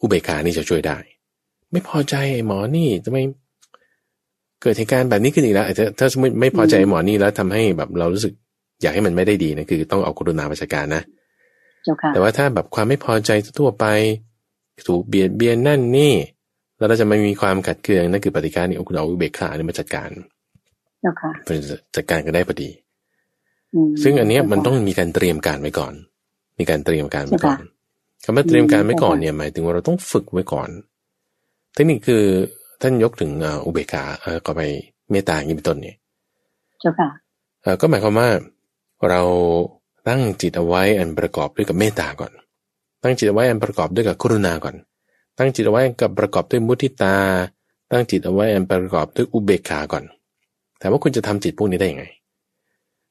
[0.00, 0.98] อุเบกขานี่จะช่วยได้
[1.70, 2.14] ไม่พอใจ
[2.46, 3.18] หมอนี่ทำไม
[4.62, 8.32] เกิดเหตุการณ์แบบนี้ขึ้นอีกแล้วถ้าถ้าสมมติไม่พอใจหมอนี่แล้วทำให้แบบเรารู้สึก
[8.82, 11.02] อยากให้มันไม่ได้ดีนะคือต้องเอากรุณาประชาการนะ
[12.12, 13.86] แต่ว่าถ้าแบบความไม่พอใจทั่วไป
[14.88, 16.14] ถูกเบียดเบียนนั่นนี่
[16.78, 20.10] แล้วเราจะไม่มีความขัดเคืองนั่นคือปฏิการนี่คุณเอาอุเบกขานี่มาจัดการ
[21.44, 21.58] เป็น
[21.96, 22.70] จัดการกันได้พอดี
[24.02, 25.92] ซึ่งอันนี้มันต้องมีการเตรียมการไว้ก่อน
[26.58, 27.60] มีการเตรียมการไว้ก่อน
[28.24, 30.68] คำว่าเตรียมการไว้ก่อนเนี่ยหมายถึงว่าเราต้องฝึกไว้ก่อน
[31.74, 32.24] เทคนิคคือ
[32.80, 33.30] ท่านยกถึง
[33.64, 34.60] อุเบกขาเออก็ไป
[35.10, 35.96] เมตตาอย่างนี้เป็นต้นเนี่ย
[36.80, 37.08] เจ้าค่ะ
[37.80, 38.28] ก็หมายความว่า
[39.08, 39.22] เรา
[40.08, 42.32] ตั้งจิตเอาไว้อันประกอบด้วยกับเมตตาก่อน
[43.02, 44.76] ตั้งจิตเอาไว้อันประกอบด้วยกับกรุณาก่อน
[45.38, 47.16] ตั้งจิตเอาไว้กับประกอบด้วยมุทิตา
[47.90, 50.04] ตั้งจิตเอาไว้อันประกอบด้วยอุเบกขาก่อน
[50.78, 52.04] แต่ว่าคุณจะทำจิตพวกนี้ได้ยังไง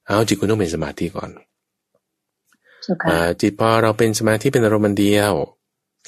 [0.06, 1.30] เอาจิตคุณต้องเป็นสมาธิก่อน
[3.42, 5.34] จิตพอเราเป็นสมาธิเป็นอารมณ์เดียว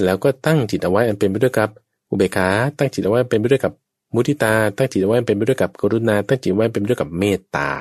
[0.05, 1.70] แล้วก็ตั้งจิตเอาไว้อันเป็นไปด้วยกับ
[2.12, 2.47] อุเบกขา
[2.78, 3.74] ตั้งจิตเอาไว้เป็นไปด้วยกับ
[4.14, 7.72] มุทิตา ตั้งจิตเอาไว้เป็นไปด้วยกับกรุณา ตั้งจิตไว้เป็นไปด้วยกับเมตตา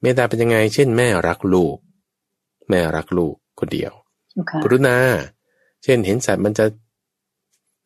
[0.00, 1.76] เมตตาเป็นยังไง เช่น แม่รักลูก
[2.68, 3.92] แม่รักลูกคนเดียว
[4.64, 4.96] กรุณา
[5.84, 6.66] เช่นเห็นสัตว์มันจะ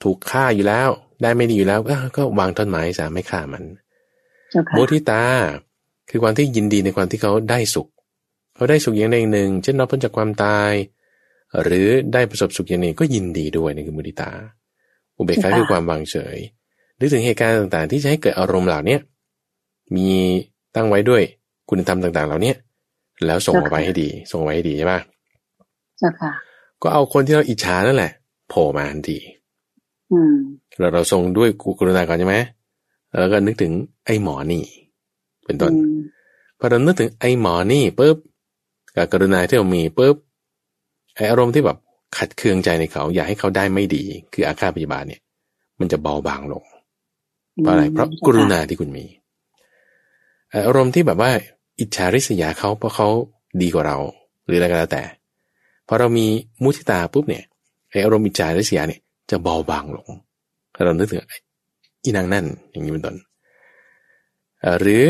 [0.03, 0.89] ถูกฆ่าอยู่แล้ว
[1.23, 1.81] ได้ไม่ดีอยู่แล้ว
[2.17, 3.65] ก็วางท่อนไม้สามไม่ฆ่ามัน
[4.77, 5.23] มุทิตา
[6.11, 7.89] คือความที่ยินดีในความที่เขาได้สุข
[8.55, 10.73] เขาได้สุขอย่างใดหนึ่ง เช่นเราพ้นจากความตาย
[11.63, 14.31] หรือได้ประสบสุขอย่างหนึ่งก็ยินดีด้วยนี่คือมุติตา
[15.21, 16.37] อุเบกขาคือความวางเฉย
[16.99, 19.01] นึกถึงเหตุการณ์ต่างๆ ที่จะให้เกิดอารมณ์เหล่าเนี้ย
[19.97, 20.09] มี
[20.75, 21.23] ตั้งไว้ด้วย
[21.71, 22.53] คุณธรรมต่าง ๆ เหล่านี้
[23.27, 25.01] แล้วส่งออกไปให้ดี ส่งไว้ให้ดีใช่ปะ
[26.01, 26.31] จ้าค่ะ
[26.83, 28.13] ก็เอาคนที่เราอิจฉานั่นแหละ
[28.49, 29.19] โผล่มาทันที
[30.79, 31.49] เราเราส่งด้วย
[31.79, 32.37] กุณาก่อนใช่ไหม
[33.19, 33.73] แล้วก็นึกถึง
[34.07, 34.63] ไอ้หมอนี่
[35.45, 35.73] เป็นต้น
[36.59, 38.17] พอเรานึกถึงไอ้หมอนี่ปุ๊บ
[38.97, 40.17] กับกรุณาที่เรามีปุ๊บ
[41.15, 41.79] ไออารมณ์ที่แบบ
[42.19, 45.21] ขัดเคืองใจในเขา อยากให้เขาได้ไม่ดี คืออาฆาตปฏิบาเนี่ย
[45.81, 46.65] มันจะเบาบางลง
[47.63, 49.05] เพราะอะไรเพราะกรุณาที่คุณมี
[50.67, 51.31] อารมณ์ที่แบบว่า
[51.81, 53.09] อิจฉาริษยาเขาเพราะเขา
[53.63, 53.99] ดีกว่าเรา
[54.47, 55.03] หรืออะไรก็แล้วแต่
[55.89, 56.27] พอเรามี
[56.63, 57.45] มุทิตาปุ๊บเนี่ย
[57.91, 59.01] ไออารมณ์อิจฉาริษยาเนี่ย
[59.31, 60.09] จะเบาบางลง
[60.85, 61.21] เรานึกถึง
[62.05, 63.17] อีนางนั่นอย่างนี้เป็นต้น
[64.81, 65.05] หรือ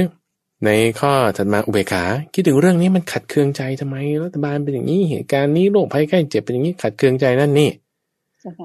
[0.65, 2.05] ในข้อถัดมาอุเบกขา
[2.35, 7.71] คิดถึงเรื่องนี้มันขัดเคืองใจทำไมรัฐบาลเป็นอย่างนี้เหตุการณ์นี้โรคภัยไข้เจ็บเป็นอย่างนี้ขัดเคืองใจนั่นนี่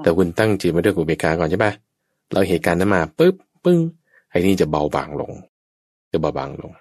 [0.02, 1.72] แต่คุณตั้งจิตมาด้วยอุเบกขาก่อนใช่ปะ
[2.32, 3.34] เราเหตุการณ์นั้นมาปุ๊บ
[3.64, 3.78] ปึ้ง
[4.30, 5.32] ไอ้นี่จะเบาบางลง
[6.12, 6.72] จะเบาบางลง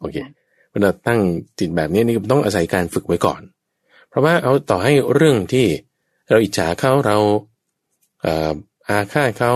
[0.00, 0.16] โอเค
[0.72, 1.20] เวลาตั้ง
[1.58, 3.40] จิตแบบนี้นี่ต้องอาศัยการฝึกไว้ก่อน
[4.08, 5.66] เพราะว่าเอาต่อให้เรื่องที่
[6.30, 7.18] เราอิจฉาเขาเรา
[8.88, 9.52] อาฆาตเขา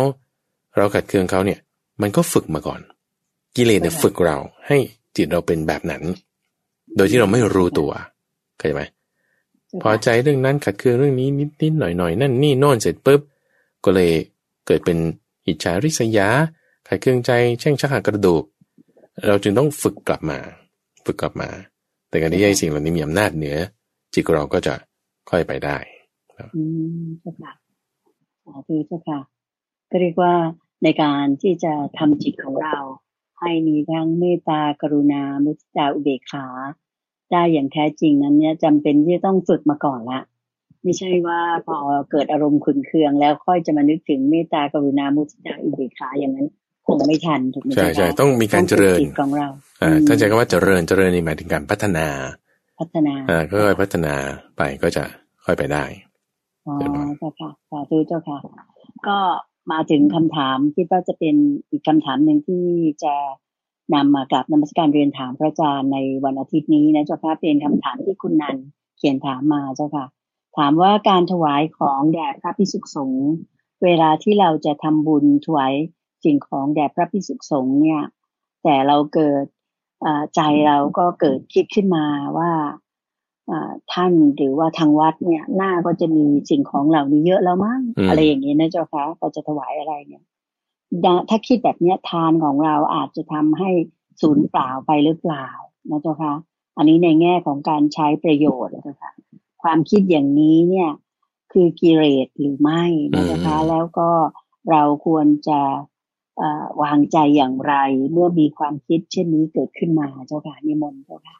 [0.76, 1.58] เราขัดเคืองเขาเนี่ย
[2.02, 2.80] มันก็ฝึกมาก่อน
[3.56, 4.36] กิเลสเนี่ยฝึกเรา
[4.66, 4.78] ให้
[5.16, 6.02] จิตเราเป็นแบบนั้น
[6.96, 7.90] โดยที่เราไม่รู้ตัว
[8.58, 8.82] เข้าใจไหม
[9.82, 13.20] พอใจเรื่องนั้นขัดเคืองเรื่องนี้นิดนิดหน่อยหน่อยนั่นนี่โน่นเสร็จปุ๊บ
[13.84, 14.12] ก็เลย
[14.66, 14.98] เกิดเป็น
[15.46, 16.28] อิจฉาริษยา
[16.88, 17.30] ขัดเคืองใจ
[17.60, 18.44] แช่งชักหักกระดูก
[19.26, 20.38] เราจึงต้องฝึกกลับมา
[21.04, 21.48] ฝึกกลับมา
[22.08, 23.56] แต่การที่ไอ้สิ่งเหล่านี้มีอำนาจเหนือ
[24.14, 24.74] จิตเราก็จะ
[25.30, 25.76] ค่อยไปได้
[26.56, 26.62] อื
[27.02, 27.52] มเจ้าค่ะ
[28.44, 29.18] สาธุเจ้าค่ะ
[29.90, 30.34] ก็เรียกว่า
[30.84, 32.76] ในการที่จะทำจิตของเรา
[33.40, 36.46] ให้มีทั้งเมตตากรุณา มุทิตาอุเบกขา
[37.32, 40.20] ได้อย่างแท้จริงนั้นเนี่ยจำเป็นที่ต้องฝึกมาก่อนละ
[40.82, 41.76] ไม่ใช่ว่าพอ
[42.10, 46.48] เกิดอารมณ์ขุนเคือง แล้วค่อยจะมานึกถึงเมตตากรุณา มุทิตาอุเบกขาอย่างนั้น
[46.86, 49.48] คงไม่ทันถูกไหมใช่ใช่ต้องมีการเจริญของเรา
[49.82, 52.06] อ่าท่านใจก็ว่าเจริญเจริญนี่หมายถึงการพัฒนา
[52.80, 54.14] พัฒนาอ่าก็ค่อยพัฒนา
[54.56, 55.04] ไปก็จะ
[55.44, 55.84] ค่อยไปได้
[56.66, 56.74] อ๋อ
[57.18, 58.38] เจ้าค่ะสาธุเจ้าค่ะ
[59.08, 59.18] ก็
[59.72, 61.34] มาถึงคำถามคิดว่าจะเป็น
[61.70, 62.64] อีกคำถามหนึ่งที่
[63.04, 63.14] จะ
[63.94, 68.56] นำมากับนมัสการเรียนถามพระอาจารย์ในวันอาทิตย์นี้นะเจ้าค่ะเป็นคำถามที่คุณนัน
[68.98, 70.06] เขียนถามมาเจ้าค่ะ
[70.56, 73.28] ถามว่าการถวายของแด่พระพิสุสงฆ์
[73.84, 75.74] เวลาที่เราจะทำบุญถวาย
[76.24, 78.02] สิ่งของแด่พระพิสุสงฆ์เนี่ย
[78.62, 79.44] แต่เราเกิด
[80.34, 82.06] ใจเราก็เกิดคิดขึ้นมา
[82.38, 82.52] ว่า
[83.92, 90.24] ท่านหรือว่าทางวัดเนี่ย หน้าก็จะมีสิ่งของเหล่านี้เยอะแล้วมั้งอะไรอย่างนี้นะเจ้าคะก็จะถวายอะไรเนี่ย
[91.28, 93.70] ถ้าคิดแบบเนี้ยทานของเราอาจจะทำให้
[94.20, 95.48] สูญเปล่าไปหรือเปล่า
[95.90, 96.34] นะเจ้าคะ
[96.76, 99.12] อันนี้ในแง่ของการใช้ประโยชน์นะเจ้าคะ
[99.62, 100.90] ความคิดอย่างนี้เนี่ย
[101.52, 104.10] คือกิเลสหรือไม่นะเจ้าคะแล้วก็
[104.70, 105.60] เราควรจะ
[106.82, 107.74] วางใจอย่างไร
[108.12, 111.39] เมื่อมีความคิดเช่นนี้เกิดขึ้นมาเจ้าค่ะนิมนต์เจ้าค่ะเ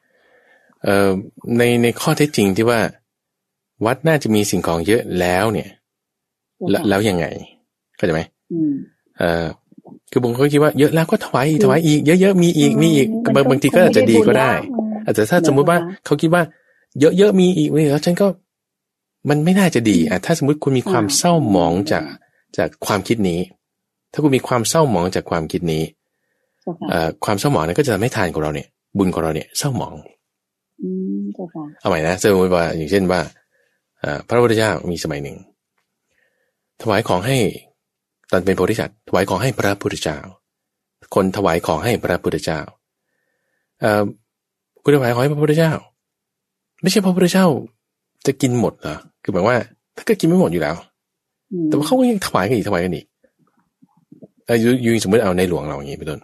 [1.57, 2.79] ในในข้อเท็จจริงที่ว่า
[3.85, 5.69] วัดน่าจะมีสิ่งของเยอะแล้วเนี่ย
[6.89, 7.25] แล้วยังไง
[7.95, 8.21] เข้าใจไหม
[9.17, 9.45] เอ่อ
[10.11, 14.51] คือบางคนคิดว่าเยอะแล้วก็ถวายอีกถวายอีกเยอะๆมีอีกมีอีกบางบางทีก็อาจจะดีก็ได้
[15.05, 16.43] อาจจะถ้าสมมุติว่าเขาคิดว่า
[16.99, 18.27] เยอะๆมีอีกแล้วฉันก็
[19.29, 22.03] มันไม่น่าจะดีอะถ้าสมมติคุณมีความเศร้าหมองจาก
[22.57, 23.39] จากความคิดนี้
[24.11, 25.83] ถ้าคุณมีความเศร้าหมองจากความคิดนี้
[27.25, 28.67] ความเศร้าหมองนั้นก็จะทำให้ทานของเราเนี่ย
[28.97, 29.93] บุญของเราเนี่ยเศร้าหมอง
[31.81, 33.21] เอาใหม่นะสมมติว่าอย่างเช่นว่า
[34.27, 35.37] พระพุทธเจ้ามีสมัยหนึ่ง
[36.81, 37.37] ถวายของให้
[38.31, 40.17] ตอนเป็นโพธิสัตว์ถวายของให้พระพุทธเจ้า
[41.15, 42.59] คนถวายของให้พระพุทธเจ้า
[43.81, 44.03] เอ่อ
[44.83, 45.71] คุณถวายของให้พระพุทธเจ้า
[46.81, 47.45] ไม่ใช่พระพุทธเจ้า
[48.25, 49.57] จะกินหมดเหรอคือหมายว่า
[49.95, 50.75] ถ้าก็กินไม่หมดอยู่แล้ว
[51.67, 53.05] แต่ว่าเขาก็ยังถวายกันอีกถวายกันอีก
[54.49, 56.19] อายุยูสมมติเอาในหลวงเราอย่างนี้เป็นต้น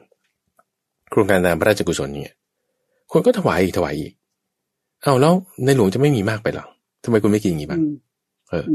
[1.09, 2.35] โครงการตามพระราชกุศลเนี่ย
[3.11, 4.11] คนก็ถวายอีกถวายอีก
[5.03, 5.33] เอาแล้ว
[5.65, 6.65] ในหลวงจะไม่มีมากไปหรอ
[7.03, 7.81] ทำไมคุณไม่กินอย่างนี้บ้าง
[8.49, 8.65] เออ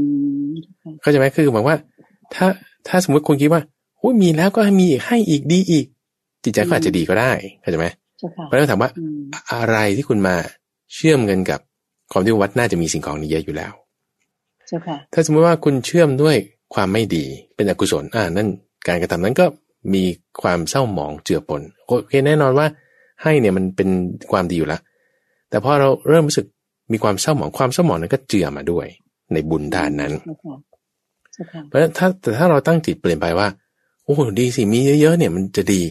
[1.01, 1.77] เข้าใจไหมคือหมายว่า
[2.33, 2.45] ถ้า
[2.87, 3.61] ถ้าสมมติคุณคิดว่า
[3.99, 5.85] โอ้ยมีแล้วก็ให้มีอีกให้อีกดีอีก
[6.43, 7.87] จิตใจก็อาจจะดีก็ได้เข้าใจไหม
[8.45, 8.89] เพราะฉะนั้นถามว่า
[9.53, 10.35] อะไรที่คุณมา
[10.93, 11.59] เชื่อมกันกับ
[12.11, 13.73] ความที่วัดน่าจะมีสิ่งของนี้เยอะอยู่แล้ว
[15.13, 16.35] ถ้าสมมติว่าคุณเชื่อมด้วย
[16.73, 17.23] ความไม่ดี
[17.55, 18.47] เป็นอกุศลอ่านั่น
[18.87, 19.45] การกระทำนั้นก็
[19.93, 20.03] มี
[20.41, 22.67] ความเศร้าหมองเจือปนโอเคแน่นอนว่า
[23.23, 23.89] ให้เนี่ยมันเป็น
[24.31, 24.81] ความดีอยู่แล้ว
[25.53, 26.47] แต่พอเราเริ่มรู้สึก
[26.91, 28.87] มีความเศร้าหมองความเศร้าหมองนั้นก็เจือมาด้วย
[29.33, 30.13] ในบุญทานนั้น
[31.67, 33.47] เพราะถ้าแต่ถ้าเราตั้งจิตเปลี่ยนไปว่า
[34.03, 35.81] โอ้ดีสิมีเยอะๆเนี่ยมันจะดี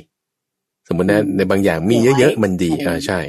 [0.87, 3.21] สมมตินะในบางอย่างมีเยอะๆมันดีอ่าใช่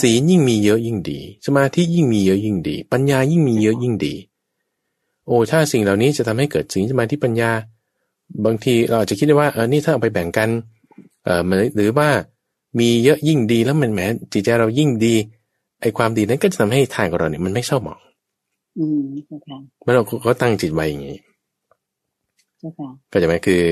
[0.00, 4.14] สียิ่งมีเยอะยิ่งดี สมาธิยิ่งมีเยอะยิ่งดี ปัญญายิ่งมีเยอะยิ่งดี
[5.26, 7.50] โอ้ถ้าสิ่งเหล่านี้จะทำให้เกิดสิ่งสมาธิปัญญา
[8.44, 10.48] บางทีเราอาจจะคิดได้ว่าเออนี่ถ้าเอาไปแบ่งกัน
[11.24, 11.40] เออ
[11.76, 12.08] หรือว่า
[12.78, 14.00] มีเยอะยิ่งดีแล้วมันแหม
[14.32, 15.14] จิตใจเรายิ่งดี
[15.84, 17.98] ไอ้ความดีนั้นก็จะทำให้ทานของเราเนี่ยมันไม่เศร้าหมอง
[18.78, 19.02] อืม
[19.46, 21.16] ค่ะเมื่อเราก็ตั้งจิตไว้อย่างนี้
[23.12, 23.62] ก็จะไหมคือ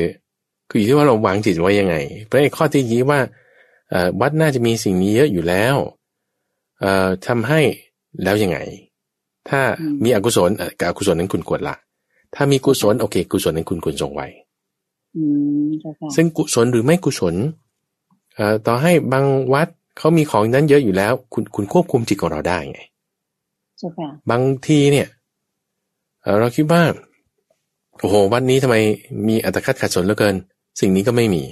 [0.70, 3.20] คืออยู่ที่ว่าเราวางจิตไว้ยังไง เพราะไอ้ข้อที่ยี้ว่า
[4.20, 5.76] วัดน่าจะมีสิ่งนี้เยอะอยู่แล้ว
[6.80, 7.60] เอ่อทำให้
[8.22, 8.58] แล้วยังไง
[9.48, 9.60] ถ้า
[10.04, 10.50] มีอกุศล
[10.80, 11.76] กับอกุศลนั้นคุณควรละ
[12.34, 14.26] ถ้ามีกุศลโอเค กุศลนั้นคุณควรทรงไว้
[16.14, 17.34] ซึ่งกุศลหรือไม่กุศล
[18.34, 22.80] เอ่อต่อให้บางวัด เขามีของนั้นเยอะอยู่แล้ว คุณคุณควบคุมจิตของเราได้ไง
[24.30, 25.08] บางทีเนี่ย
[26.40, 26.82] เราคิดว่า
[28.00, 28.76] โอ้โหวันนี้ทำไม
[29.28, 30.34] มีอัตคัดขัดสนเหลือเกิน
[30.80, 31.42] สิ่งนี้ก็ไม่มี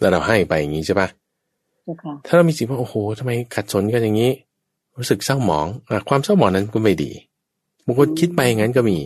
[0.00, 1.08] แล้วเราให้ไปอย่างนี้ใช่ปะ
[2.26, 4.30] ถ้าเรามีสิ่งว่าโอ้โหทำไมขัดสนกันอย่างนี้
[4.96, 7.10] รู้สึกเศร้าหมองอความเศร้าหมองนั้นก็ไม่ดี
[7.84, 8.98] บางคนคิดไปอย่างนั้นก็มี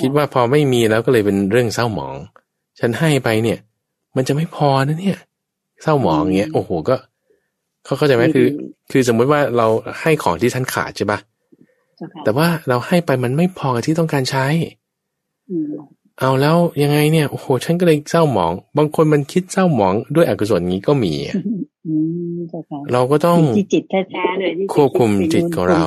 [0.00, 2.14] คิดว่าพอไม่มีแล้วก็เลยเป็นเรื่องเศร้าหมอง
[2.80, 3.58] ฉันให้ไปเนี่ย
[4.16, 5.18] มันจะไม่พอนะเนี่ย
[5.82, 6.94] เศร้าหมองเงี้ยโอ้โห ก็
[7.84, 8.46] เขาเข้าใจไหมคือ
[8.90, 9.66] คือสมมุติว่าเรา
[10.00, 11.18] ให้ของที่ท่านขาดใช่ปะ
[12.24, 14.46] แต่ว่าเราให้ไปมันไม่พอกับที่ต้องการใช้
[16.20, 21.14] เอาแล้วยังไงเนี่ยโอ้โหฉันก็เลยเศร้าหมอง บางคนมันคิดเศร้าหมองด้วยอกุศลนี้ก็มี
[22.92, 23.38] เราก็ต้อง
[23.74, 25.82] จิตแท้ๆเลยควบคุมจิตของเรา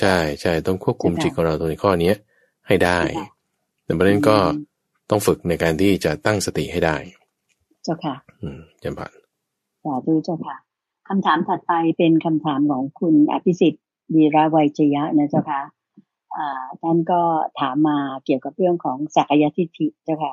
[0.00, 2.12] ใช่ใช่ต้องควบคุมจิตของเราตรงในข้อนี้
[2.66, 3.00] ให้ได้
[3.84, 4.36] แต่ประเด็นก็
[5.10, 6.96] ต้องฝึกในการที่จะตั้งสติให้ได้
[7.84, 9.10] เจ้าค่ะ อืมจำพัน
[9.84, 10.56] สาธุเจ้าค่ะ
[11.12, 13.84] คำถามถัดไปเป็นคำถามของคุณอภิสิทธิ์
[14.14, 15.60] วีระไวจยะนะเจ้าค่ะ
[16.82, 17.20] ท่านก็
[17.60, 20.32] ถามมาเกี่ยวกับเรื่องของสักยทิฏฐิเจ้าค่ะ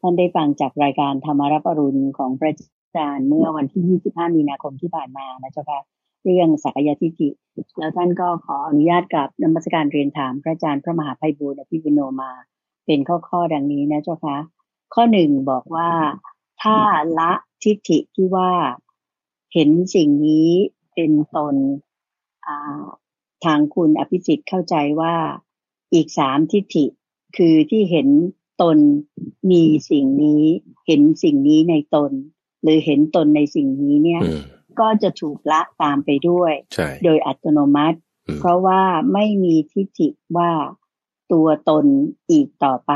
[0.00, 5.80] ท่านได้ฟังจากรายการธรรมรับอรุณของพระอาจารย์เมื่อวันที่ 25 มีนาคมที่ผ่านมานะเจ้าค่ะ
[6.24, 7.28] เรื่องสักยทิฏฐิ
[7.78, 12.32] แล้วท่านก็ขออนุญาตกับนมัสการเรียนถามพระอาจารย์พระมหาไพบูลอภิปุโนมา
[12.86, 14.38] เป็นข้อข้อดังนี้นะเจ้าคะ
[14.94, 15.90] ข้อหนึ่งบอกว่า
[16.62, 16.78] ถ้า
[17.18, 18.50] ละทิฏฐิที่ว่า
[19.58, 20.50] เห็นสิ่งนี้
[20.94, 21.56] เป็นตน
[23.44, 25.14] ทางคุณอภิสิทธิ์เข้าใจว่า
[25.94, 26.86] อีกสามทิฏฐิ
[27.36, 28.08] คือที่เห็น
[28.62, 28.78] ตน
[29.50, 30.44] มีสิ่งนี้
[30.86, 32.10] เห็นสิ่งนี้ในตน
[32.62, 34.22] หรือเห็นตนในสิ่งนี้เนี่ย
[34.80, 36.52] ก็จะถูกละตามไปด้วย
[37.04, 37.98] โดยอัตโนมัติ
[38.40, 38.82] เพราะว่า
[39.12, 40.50] ไม่มีทิฏฐิว่า
[41.32, 41.84] ตัวตน
[42.30, 42.92] อีกต่อไป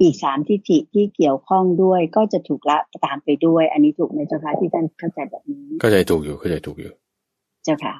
[0.00, 6.92] อีกสามทิฏฐิที่เกี่ยวข้องด้วยก็จะถูกละตามไปด้วย อันนี้ถูกไหมเจ้าค่ะที่ท่านเข้าใจแบบนี้เข้าใจถูกอยู่เข้าใจถูกอยู่
[7.64, 7.94] เจ้าค่ะ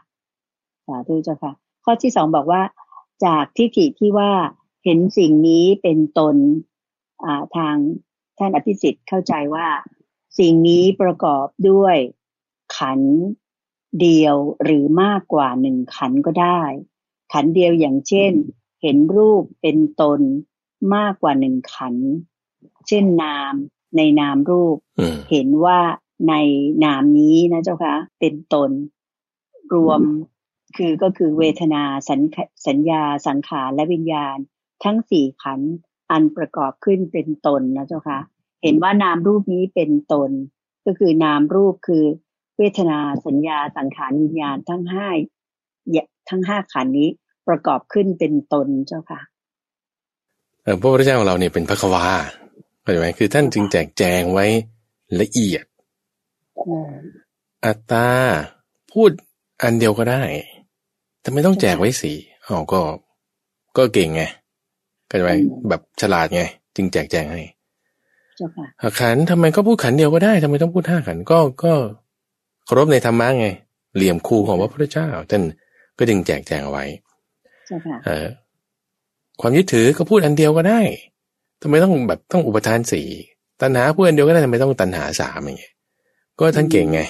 [0.86, 1.52] สาธุเจ้าค่ะ
[1.84, 2.62] ข้อที่สองบอกว่า
[3.24, 4.32] จากทิฏฐิที่ว่า
[4.84, 6.36] เห็นสิ่งนี้เป็นตน
[7.56, 7.76] ทาง
[8.38, 9.68] ท่านอภิสิทธิ์เข้าใจว่า
[10.38, 11.96] สิ่งนี้ประกอบด้วย
[12.76, 13.00] ขัน
[14.00, 16.62] เดียวหรือมากกว่าหนึ่งขันก็ได้
[17.32, 18.32] ขันเดียวอย่างเช่น
[18.82, 20.20] เห็นรูปเป็นตน
[20.94, 21.94] มากกว่าหนึ่งขัน
[22.88, 23.54] เช่นนาม
[23.96, 24.76] ในนามรูป
[25.30, 25.78] เห็นว่า
[26.28, 26.34] ใน
[26.84, 28.70] นามนี้นะเจ้าคะ เป็นตน
[29.74, 30.00] รวม
[30.76, 32.20] คือก็คือเวทนาสัญ
[32.66, 34.36] สัญญาสังขารและวิญญาณ
[34.84, 35.60] ทั้งสี่ขัน
[36.10, 38.18] อันประกอบขึ้นเป็นตนนะเจ้าค่ะ
[38.62, 40.30] เห็นว่านามรูปนี้เป็นตน
[40.86, 42.04] ก็คือนามรูปคือ
[42.58, 45.08] เวทนาสัญญาสังขารวิญญาณทั้งห้า
[46.28, 47.08] ทั้งห้าขันนี้
[47.48, 49.35] ประกอบขึ้นเป็นตนเจ้าค่ะเออ
[50.66, 52.04] พระพุทธเจ้าของเราเนี่ยเป็นพระควา
[52.82, 54.46] เข้าใจไหมคือท่านจึงแจกแจงไว้
[55.20, 55.64] ละเอียด
[57.64, 58.08] อัตตา
[58.92, 59.10] พูด
[59.62, 60.22] อันเดียวก็ได้
[61.20, 62.80] แต่ไม่ต้องแจกไว้สี่อ๋อก็
[63.76, 64.22] ก็เก่งไง
[65.10, 65.30] ก็จะไป
[65.68, 66.42] แบบฉลาดไง
[66.76, 67.42] จึงแจกแจงให้
[69.00, 71.72] ขันทำไมก็พูดขันเดียวก็ได้ทำไมต้องพูดห้าขันก็ก็
[72.64, 73.46] เคารพในธรรมะไง
[73.96, 75.42] เหลี่ยมคูของพระพุทธเจ้าท่าน
[75.98, 76.84] ก็จึงแจกแจงเอาไว้
[78.06, 78.26] เออ
[79.40, 80.80] ความยึดถือก็พูดอันเดียวก็ได้
[81.62, 83.06] ทำไมต้องแบบต้องอุปทานสี่
[83.60, 85.72] ตัณหาพูดอันเดียวก็ได้ทำไมต้องตัณหาสามอย่างเงี้ย
[86.38, 87.00] ก็ท่านเก่งไง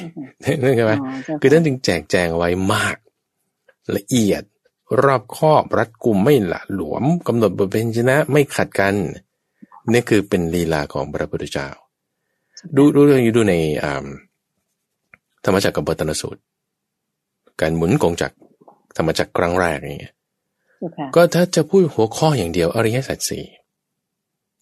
[0.62, 0.92] นั่นใช่ไหม
[1.40, 2.96] คือท่านจึงแจกแจงเอาไว้มาก
[3.96, 4.42] ละเอียด
[5.02, 8.94] รอบคอบรัดกุมไม่ละหลวมกำหนดบทเพนชนะไม่ขัดกัน
[9.92, 11.68] นี่คือเป็นลีลาของพระพุทธเจ้า
[12.76, 13.54] ดูดูเรื่องอยู่ดูใน
[15.44, 16.40] ธรรมจักรกับปตนสูตร
[17.60, 18.36] การหมุนกงจักร
[18.96, 20.14] ธรรมจักรครั้งแรกอย่างเงี้ย
[21.14, 23.44] ก็ถ้าจะพูดหัวข้ออย่างเดียวอริยสัจสี่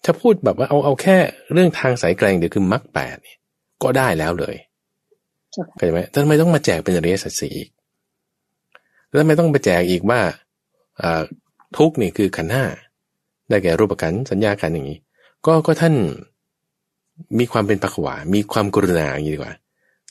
[0.04, 1.16] ถ้าพูดแบบว่าเอาเอาแค่
[1.52, 3.38] เรื่องทางสายแกลงเดียวคือมรรคแปดเนี่ย
[3.82, 4.56] ก็ได้แล้วเลย
[5.52, 7.68] เข้าใจไหมท่านไม่ต้องมาแจกเป็นอริยสัจสี่อีก
[9.12, 10.20] แล้วไม่ต้องไปแจกอีกว่า
[11.76, 12.64] ทุกข์นี่คือขันธ์ห้า
[13.48, 14.98] ได้แก่รูปขันธ์สัญญาขันธ์อย่างนี้
[15.46, 15.94] ก็ก็ท่าน
[17.38, 19.52] มีความเป็นภความีความกรุณาอย่างนี้ดีกว่า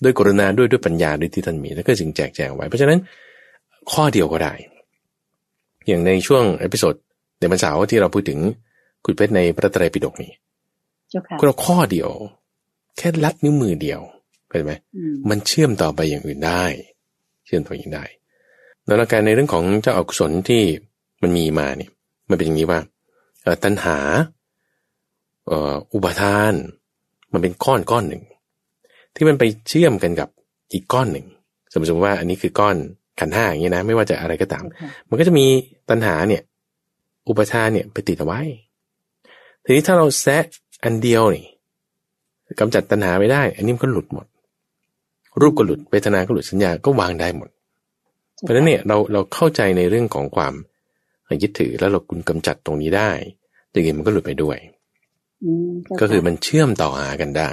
[0.03, 2.99] ด้วยกรุณาด้วยด้วยปัญญาด้วยที่ท่านมีแล้วก็จึงแจกแจงไว้ เพราะฉะนั้น
[3.91, 4.53] ข้อเดียวก็ได้
[5.87, 6.93] อย่างในช่วง episode
[7.39, 8.39] ในพรรษาที่เราพูดถึง
[9.05, 10.31] ขุดเพชรในพระไตรปิฎกนี้
[11.39, 12.09] ก็เราข้อเดียว
[12.97, 14.01] แค่ลัดนิ้วมือเดียว
[14.47, 14.73] เข้าใจไหม
[15.29, 16.63] มันเชื่อมต่อไปอย่างอื่นได้
[17.45, 18.03] เชื่อมต่ออย่างได้
[18.85, 20.61] แล้วการในเรื่องของเจ้าอกุศลที่
[21.21, 21.91] มันมีมาเนี่ย
[22.29, 22.79] มันเป็นอย่างนี้ว่า
[23.63, 23.97] ตัณหา
[25.93, 26.53] อุปทาน
[27.33, 28.23] มันเป็นก้อนก้อนหนึ่ง
[29.15, 30.29] ที่มันไปเชื่อมกันกับ
[30.73, 31.25] อีกก้อนหนึ่ง
[31.71, 32.75] สมมติว่าอันนี้คือก้อน
[33.19, 34.63] ขันห้าอย่างนี้นะ ไม่ว่าจะอะไรก็ตาม
[35.09, 35.45] มันก็จะมี
[35.89, 36.41] ตัณหาเนี่ย
[37.27, 38.41] อุปทานเนี่ยไปติดเอาไว้
[39.63, 40.43] ทีนี้ถ้าเราแซะ
[40.83, 41.45] อันเดียวนี่
[42.59, 44.25] กำจัดตัณหาไม่ได้ อันนี้มันก็หลุดหมด
[45.41, 47.49] รูปก็หลุดเวทนาก็หลุดสัญญาก็วางได้หมด
[48.39, 50.53] เพราะฉะนั้นเนี่ยเราเราเข้าใจในเรื่องของความ
[51.41, 53.11] ยึดถือแล้วเราคุณกำจัดตรงนี้ได้
[53.71, 54.57] อย่างนี้มันก็หลุดไปด้วย
[55.99, 57.49] ก็คือมันเชื่อมต่อหากันได้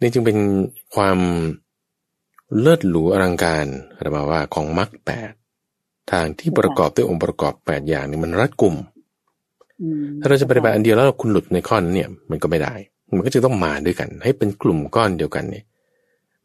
[0.00, 0.38] นี่จึงเป็น
[0.94, 1.18] ความ
[2.60, 3.66] เลิศหรูอลังการ
[4.00, 5.32] เราบอกว่าของมรรคแปด
[6.10, 8.74] ทางที่ประกอบด้วยองค์ประกอบแปดอย่างนี่มันรัดกลุ่ม
[10.20, 12.74] ถ้าเราจะปฏิบัติอันเดียวแล้วเราคุณหลุดในข้อนั้นเนี่ยมันก็ไม่ได้
[13.16, 15.64] มันก็จะต้องมาด้วยกัน ให้เป็นกลุ่มก้อนเดียวกันเนี่ย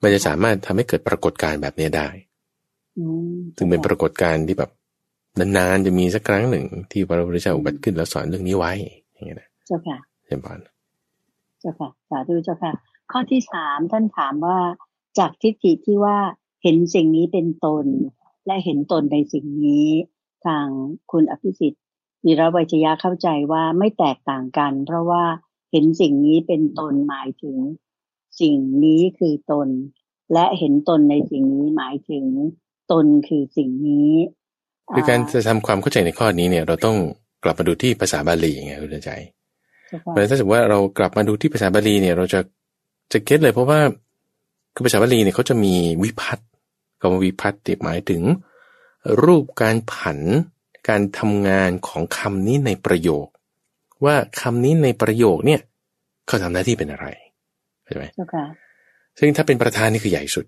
[0.01, 2.07] มันจะสามารถทำให้เกิดปรากฏการณ์แบบนี้ได้
[3.57, 4.71] ซึ่งเป็นปรากฏการณ์ที่แบบ
[5.39, 8.71] นานๆจะมีสักครั้งหนึ่ง ที่พระพุทธเจ้าอุบัติขึ้นแล้วสอนเรื่องนี้ไว้
[9.13, 10.59] อย่างเงี้ยนะเจ้าค่ะเช่นบาน
[11.59, 12.73] เจ้าค่ะสาธุเจ้าค่ะ
[13.11, 14.57] ข้อที่สามท่านถามว่า
[15.19, 16.17] จากทิฏฐิที่ว่า
[16.63, 17.85] เห็นสิ่งนี้เป็นตน
[18.47, 19.87] และเห็นตนในสิ่งนี้
[20.45, 20.67] ทาง
[21.11, 21.83] คุณอภิสิทธิ์
[22.25, 25.23] มีระวิจยะเข้าใจว่าไม่แตกต่างกัน เพราะว่า
[25.71, 27.57] เห็นสิ่งนี้เป็นตนหมายถึง
[28.41, 29.67] สิ่งนี้คือตน
[30.33, 32.25] และเห็นตนในสิ่งนี้หมายถึง
[32.91, 34.11] ตนคือสิ่งนี้
[34.95, 36.97] คือการจะทำความเข้าใจในข้อนี้เนี่ย เราต้อง
[37.43, 39.11] กลับมาดูที่ภาษาบาลีไงคุณใจ
[40.01, 42.39] เพราะถ้าสมมติว่าเรากลับมาดูที่ภาษาบาลีเนี่ย เราจะ
[43.13, 43.79] จะเก็ตเลยเพราะว่า
[44.75, 45.73] คือภาษาบาลีเนี่ยเขาจะมี
[46.03, 46.47] วิพัตน์
[46.99, 48.21] คำว่าวิพัฒน์หมายถึง
[49.23, 50.19] รูปการผัน
[50.89, 53.27] การทำงานของคำนี้ในประโยค
[54.05, 55.61] ว่าคำนี้ในประโยคเนี่ย
[56.27, 57.07] เขาทำหน้าที่เป็นอะไร
[57.83, 58.05] เข้าใจไหม
[59.19, 60.45] ซึ่งถ้าเป็นประธานนี่คือใหญ่สุด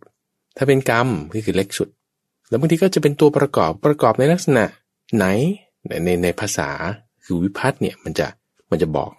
[0.57, 1.89] ถ้าเป็นกรรมนี่คือเล็กสุด
[2.49, 4.63] แล้วบางทีก็จะเป็นตัวประกอบประกอบในลักษณะ
[5.15, 5.25] ไหน
[5.87, 6.69] ในในในภาษา
[7.23, 8.27] คือวิพัฒน์เนี่ยมันจะ
[8.69, 9.11] มันจะบอก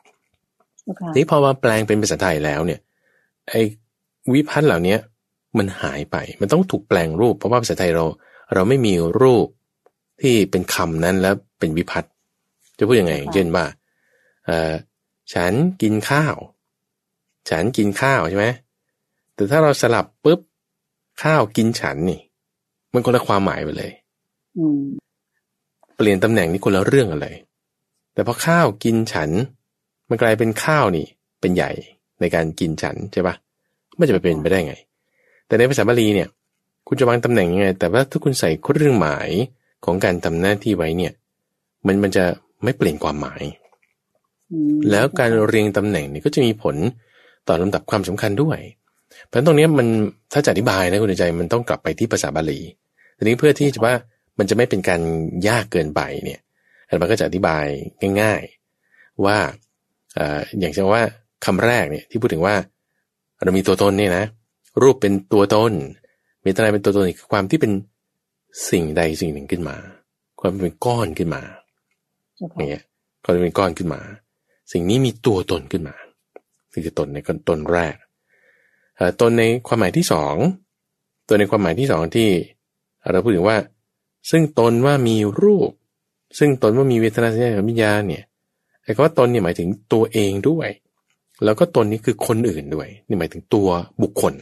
[1.17, 2.81] นี่พอมาแปลงเป็นภาษาไทยแล้วเนี่ย
[3.49, 3.61] ไอ้
[4.33, 4.97] วิพัฒน์เหล่านี้
[5.59, 8.05] มันหายไป มันต้องถูกแปลงรูป เพราะว่าภาษาไทยเรา
[8.55, 9.47] เราไม่มีรูป
[10.21, 12.13] ที่เป็นคำนั้นแล้วเป็นวิพัฒน์
[12.79, 13.65] จะพูดยังไงเช่นว่า
[14.47, 14.73] เออ
[15.35, 16.37] ฉันกินข้าว
[17.51, 18.47] ฉันกินข้าวใช่ไหม
[19.35, 20.41] แต่ถ้าเราสลับปุ๊บ
[21.23, 22.21] ข้าวกินฉันนี่
[22.93, 23.91] มันคนละความหมายไปเลย
[25.97, 27.27] เปลี่ยนตำแหน่งนี่คนละเรื่องอะไร
[28.15, 29.31] แต่พอข้าวกินฉัน
[30.09, 31.07] มันกลายเป็นข้าวนี่
[31.41, 31.71] เป็นใหญ่
[32.21, 33.35] ในการกินฉันใช่ปะ
[33.97, 34.75] ไม่จะไปเป็นไปได้ไง
[35.51, 36.29] แต่ในภาษาบาลีเนี่ย
[36.89, 39.29] คุณจะวางตำแหน่งยังไง แต่ว่าถ้าคุณใส่เครื่องหมาย
[39.85, 41.13] ของการทำหน้าที่ไว้เนี่ย
[41.87, 42.25] มันมันจะ
[42.65, 43.43] ไม่เปลี่ยนความหมาย
[44.91, 46.77] แล้วการเรียงตำแหน่งนี่ก็จะมีผล
[47.49, 48.59] ต่อลำดับความสำคัญด้วย
[49.27, 49.87] เพราะตรงนี้มัน
[50.33, 52.61] ถ้าจะอธิบายนะคุณใจมันต้องกลับไปที่ภาษาบาลี
[53.17, 53.95] ทีนี้เพื่อที่จะว่า
[54.39, 55.01] มันจะไม่เป็นการ
[55.49, 56.41] ยากเกินไปเนี่ย
[56.87, 57.65] อาจารย์ก็จะอธิบาย
[58.21, 58.43] ง่าย
[58.83, 59.39] ๆ ว่า
[60.61, 61.03] อย่างเช่นว่า
[61.45, 62.55] คำแรกเนี่ยที่พูดถึงว่า
[63.43, 64.25] เรามีตัวตนเนี่ยนะ
[64.83, 65.73] รูปเป็นตัวตน
[66.45, 67.73] มีอะไรเป็นตัวตนอีกความที่เป็น
[68.71, 69.77] สิ่งใดสิ่งหนึ่งขึ้นมา
[70.41, 71.43] ความเป็นก้อนขึ้นมา
[72.57, 72.85] อย่างเงี้ย
[73.25, 74.01] ความเป็นก้อนขึ้นมา
[74.73, 75.97] สิ่งนี้มีตัวตนขึ้นมา
[76.73, 77.19] นี่คือตนใน
[77.49, 77.95] ตนแรก
[79.21, 80.35] ตนในความหมายที่สอง
[81.27, 82.29] ตัวในความหมายที่สองที่
[83.11, 83.59] เราพูดถึงว่า
[84.31, 85.71] ซึ่งตนว่ามีรูป
[86.39, 88.25] ซึ่งตนว่ามีเวทนาสัญญาสัญญาเนี่ย
[88.83, 90.69] ไอ้คำว่าตนเนี่ยหมายถึงตัวเองด้วย
[91.45, 93.69] แล้วก็ตนนี้คือคนอื่นด้วย นี่หมายถึงตัว
[94.03, 94.35] บุคคล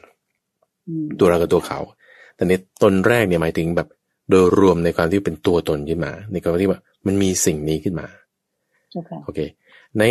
[1.20, 1.78] ตัวเรากับตัวเขา
[2.36, 3.88] แต่ในตนแรกเนี่ยหมายถึงแบบ
[4.30, 8.06] โดยรวมในความที่เป็นตัวตนขึ้นมา ในความที่ว่ามันมีสิ่งนี้ขึ้นมา
[9.24, 9.40] โอเค
[9.98, 10.02] ใน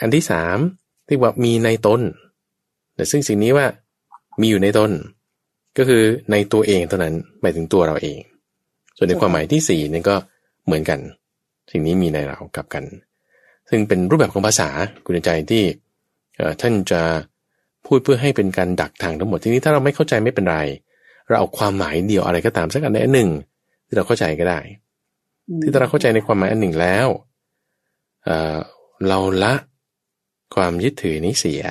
[0.00, 0.58] อันที่สาม
[1.08, 2.00] ที่ว่ามีในตน
[2.94, 3.66] แต่ซึ่งสิ่งนี้ว่า
[4.40, 4.90] มีอยู่ในตน
[5.78, 8.18] ก็คือในตัวเองเท่านั้นหมายถึงตัวเราเอง
[8.96, 10.16] ส่วนในความหมายที่สี่นี่ก็
[10.66, 11.00] เหมือนกัน
[11.70, 12.84] สิ่งนี้มีในเรากับกัน
[13.68, 14.68] ซึ่งเป็นรูปแบบของภาษา
[15.04, 15.62] คุณใจที่
[16.60, 17.02] ท่านจะ
[17.86, 20.58] พูดเพื่อให้เป็นการดักทางทั้งหมดทีนี้ถ้าเราไม่เข้าใจไม่เป็นไร
[21.28, 23.30] เราเอาความหมายเดียวอะไรก็ตามสักอันใดอันหนึ่ง
[23.86, 24.60] ที่เราเข้าใจก็ได้
[25.60, 27.08] ที่เราเข้าใจในความหมายอันหนึ่งแล้ว
[28.24, 29.54] เเราละ
[30.54, 31.62] ความยึดถือนี้เสีย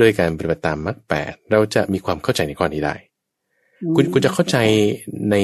[0.00, 2.94] ด้วยการปฏิบัติตามมรรคแปดเราจะมีความเข้าใจในข้อนี้ได้
[3.96, 4.56] คุณคุณจะเข้าใจ
[5.30, 5.36] ใน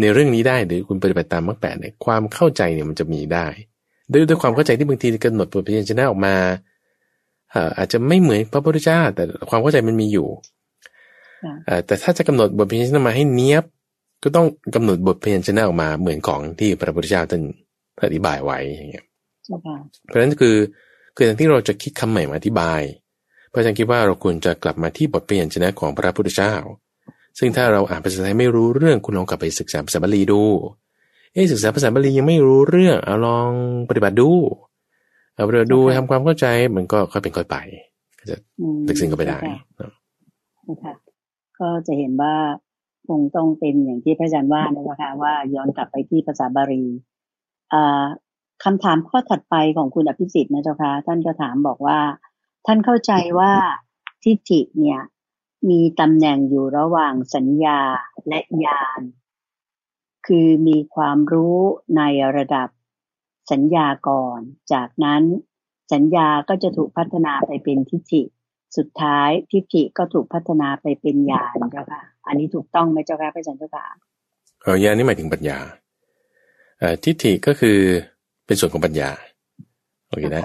[0.00, 3.46] ในเรื่องนี้ได้หรือคุณปฏิบัติตามมรรคแปดเนี่ยความเข้าใจเนี่ยมันจะมีได้
[4.12, 6.34] ด้วยด้วยความเข้าใจที่บางทีกำหนดบทพยัญชนะออกมา
[7.78, 10.28] อาจจะไม่เหมือนพระพุทธเจ้า แต่ความเข้าใจมันมีอยู่
[11.86, 13.64] แต่ถ้าจะกำหนดบทพยัญชนะมาให้เนี้ยบ
[14.22, 17.42] ก็ต้องกำหนดบทพยัญชนะออกมาเหมือนของที่พระพุทธเจ้าท่าน
[18.06, 19.04] อธิบายไว้อย่างเงี้ย
[20.06, 20.56] เพราะฉะนั้นคือ
[21.16, 22.80] คือการที่เราจะคิดคำใหม่มาอธิบาย
[23.52, 26.54] พระอาจารย์คิดว่าเราควรจะกลับมาที่บทพยัญชนะของพระพุทธเจ้า
[27.38, 30.42] ซึ่งถ้าเราอ่านภาษาไทยไม่รู้เรื่องคุณลองกลับไปศึกษาภาษาบาลีดู
[31.32, 33.50] เอ๊ศึกษาภาษาบาลียังไม่รู้เรื่องเอาลอง
[33.88, 34.30] ปฏิบัติดู
[35.38, 37.56] เอาปฏิบัติดูทำความเข้าใจมันก็ค่อยเป็นค่อยไป
[38.18, 38.36] ก็จะ
[38.86, 39.38] ลึกซึ้งก็ไปได้
[40.68, 40.94] นะคะ
[41.58, 42.34] ก็จะเห็นว่า
[43.08, 46.84] คงต้องเป็นอย่างที่พระอาจารย์ว่านะคะว่าย้อนกลับไปที่ภาษาบาลี
[48.64, 51.98] คำถามข้อถัดไปของคุณอภิสิทธิ์นะเจ้าค่ะท่านก็ถามบอกว่า
[52.66, 53.52] ท่านเข้าใจว่า
[54.24, 55.00] ทิฏฐิเนี่ย
[55.70, 57.80] มีตำแหน่งอยู่ระหว่างสัญญา
[58.28, 59.00] และญาณ
[60.26, 61.58] คือมีความรู้
[61.96, 62.02] ใน
[62.36, 62.68] ระดับ
[63.52, 64.40] สัญญาก่อน
[64.72, 65.22] จากนั้น
[65.92, 68.22] สัญญาก็จะถูกพัฒนาไปเป็นทิฏฐิ
[68.76, 73.84] สุดท้ายทิฏฐิก็ถูกพัฒนาไปเป็นญาณเจ้าค่ะ อันนี้ถูกต้องไหมเจ้าค่ะพระอาจารย์เจ้าค่ะ
[74.62, 75.58] เออญาณนี่หมายถึงปัญญา
[77.04, 77.78] ทิฏฐิก็คือ
[78.46, 79.10] เป็นส่วนของปัญญา
[80.08, 80.44] โอเคนะ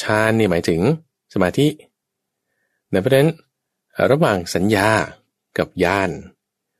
[0.00, 0.80] ฌานนี่หมายถึง
[1.34, 1.66] สมาธิ
[2.90, 3.30] ในเพราะนั้น
[4.10, 4.88] ระหว่างสัญญา
[5.58, 6.10] กับญาณ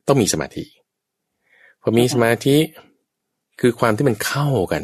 [0.07, 0.65] ต้องมีสมาธิ
[1.81, 2.57] พอมีสมาธิ
[3.59, 4.83] คือความที่มันเข้ากัน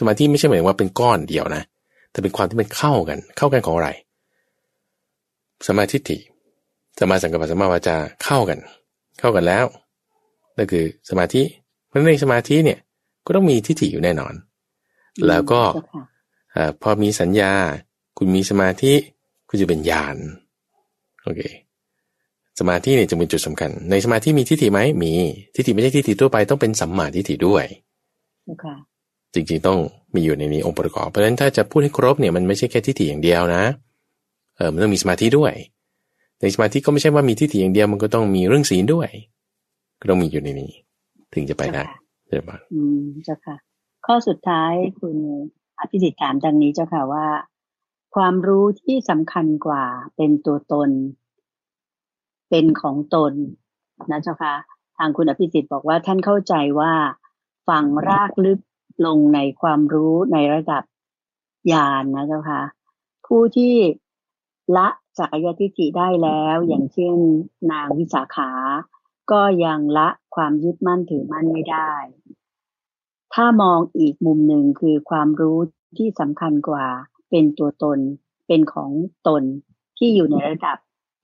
[0.00, 1.62] สมาธิไม่ใช่หมายว่าเป็นก้อนเดียวนะ
[2.10, 3.90] แต่เป็นความที่มันเข้ากัน เข้ากันของอะไร
[5.68, 6.16] สมาธิิ
[7.00, 8.58] สมาสังกัปสมาวาจาเข้ากัน
[9.18, 9.66] เข้ากันแล้ว
[10.56, 11.42] นั่นคือสมาธิ
[11.86, 12.78] เพราะในสมาธิเนี่ย
[13.26, 14.34] ก็ต้องมีทิฏฐิอยู่แน่นอน
[15.28, 15.60] แล้วก็
[16.82, 17.52] พอมีสัญญา
[18.18, 18.92] คุณมีสมาธิ
[19.48, 20.16] คุณจะเป็นญาณ
[21.22, 21.40] โอเค
[22.60, 25.12] สมาธิเนี่ยจะเป็นจุดสำคัญ ในสมาธิมีทิฏฐิไหมมี
[25.54, 27.64] ทิฏฐิไม่ใช่ทิฏฐิทั่วไปต้องเป็นสัมมาทิฏฐิด้วย
[29.34, 29.78] จริงๆต้อง
[30.14, 33.64] มีอยู่ในนี้องค์ประกอบ เพราะฉะนั้นถ้าจะพูดให้ครบเนี่ยมันไม่ใช่แค่ทิฏฐิอย่างเดียวนะ
[34.56, 35.52] เออมันต้องมีสมาธิด้วย
[36.40, 39.08] ในสมาธิก็ไม่ใช่ว่ามีทิฏฐิอย่างเดียวมันก็ต้องมีเรื่องศีลด้วย
[40.00, 40.72] ก็ต้องมีอยู่ในนี้
[41.34, 41.84] ถึงจะไปได้
[42.28, 43.56] เจ้าค่ะอืมเจ้าค่ะ
[44.06, 45.16] ข้อสุดท้ายคุณ
[45.78, 47.26] อภิสิทธิ์ถามดังนี้เจ้าค่ะว่า
[48.14, 49.84] ความรู้ที่สำคัญกว่า
[50.16, 50.90] เป็นตัวตน
[52.50, 53.32] เป็นของตน
[54.10, 54.54] นะเจ้าค่ะ
[54.96, 56.92] ทางคุณอภิสิทธิ์บอกว่าท่านเข้าใจว่า
[57.68, 58.58] ฝังรากลึก
[59.06, 60.82] ลงในความรู้ในระดับ
[61.72, 62.62] ญาณนนะเจ้าค่ะ
[63.26, 63.74] ผู้ที่
[64.76, 64.88] ละ
[65.18, 67.16] สักยทิฏฐิได้แล้ว อย่างเช่น
[67.70, 68.50] นางวิสาขา
[69.30, 71.92] ก็ยังละความยึดมั่นถือมั่นไม่ได้
[73.34, 75.58] ถ้ามองอีกมุมหนึ่งคือความรู้
[75.98, 76.86] ที่สำคัญกว่า
[77.30, 77.98] เป็นตัวตน
[78.46, 78.90] เป็นของ
[79.28, 79.42] ตน
[79.98, 80.78] ที่อยู่ในระดับ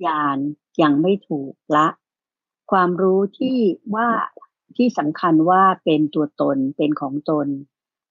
[0.06, 0.36] ญาณ
[0.82, 1.86] ยังไม่ถูกละ
[2.70, 3.58] ความรู้ที่
[3.94, 4.08] ว่า
[4.76, 7.46] ที่สำคัญว่าเป็นตัวตนเป็นของตน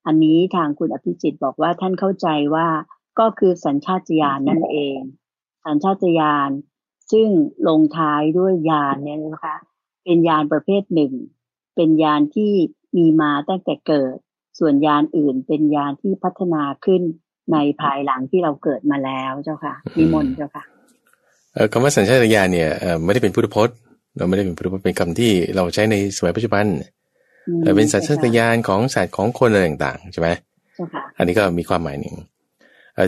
[0.06, 2.68] อันนี้ทางคุณอภิจิตบอกว่าท่านเข้าใจว่า
[3.18, 4.98] ก็คือสัญชาตญาณนั่นเอง
[5.66, 6.50] สัญชาตญาณ
[7.12, 7.28] ซึ่ง
[7.68, 9.56] ลงท้ายด้วยญาณเนี่ยนะคะ
[10.04, 11.12] เป็นญาณประเภทหนึ่ง
[11.76, 12.52] เป็นญาณที่
[12.96, 14.16] มีมาตั้งแต่เกิด
[14.58, 17.02] ส่วนญาณอื่นเป็นญาณที่พัฒนาขึ้น
[17.52, 20.64] ในภายหลังที่เราเกิดมาแล้วเจ้าค่ะนิมนต์เจ้าค่ะ
[21.72, 22.70] คำว่าสัญชาตญาณเนี่ย
[23.04, 23.76] ไม่ได้เป็นพุทธพจน์
[24.16, 26.66] เราไม่ได้เป็นพุทธพจน์เป็นคำที่เราใช้ในสมัยปัจจุบัน
[27.62, 30.28] แต่เป็นสัญชาตญาณของสัตว์ของคนอะไรต่างๆใช่ไหม
[31.16, 32.14] อันนี้ก็มีความหมายหนึ่ง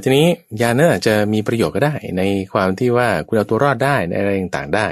[0.03, 0.27] ทีนี้
[0.61, 4.87] ยานั้นอาจจะมีประโยชน์ก็ได้ ในความที่ว่าคุณเอาตัวรอดได้ในอะไรต่างๆได้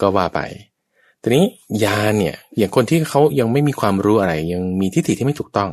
[0.00, 0.40] ก็ว่าไป
[1.22, 1.44] ทีนี้
[1.84, 5.70] ยาเนี่ยอย่างคนที่เขายังไม่มีความรู้อะไร ยังมีทิฏฐิที่ไม่ถูกต้อง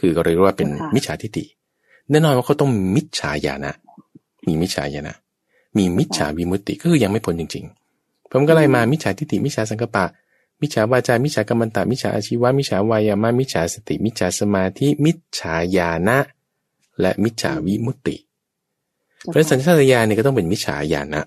[0.00, 1.44] คือก็เรียกว่าเป็นมิจฉาทิฏฐิ
[2.10, 3.72] แน่นอนว่าเขาต้องมิจฉาญาณะ
[4.46, 5.14] มีมิจฉาญาณะ
[5.76, 7.87] มีมิจฉาวิมุตติก็คือยังไม่พ้นจริง ๆ
[8.30, 10.04] ผมก็เลยมามิจฉาทิฏฐิมิจฉาสังกปะ
[10.60, 16.18] มิจฉาวาจา มิจฉากรรมตะมิจฉาอาชีวะ มิจฉาวายามามิจฉาสติ มิจฉาสมาธิ มิจฉาญาณะ
[17.00, 18.16] และมิจฉาวิมุตติ
[19.24, 21.24] เพราะสัญชาตญาณเนี่ยก็ต้องเป็นมิจฉาญาณนะ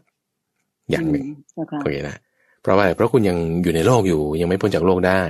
[0.91, 1.25] อย่างหนึ่ง
[1.55, 2.17] โอเคนะ
[2.61, 5.21] เพราะว่าเพราะคุณยังอยู่ในโลกอยู่ยังไม่พ้นจากโลกได้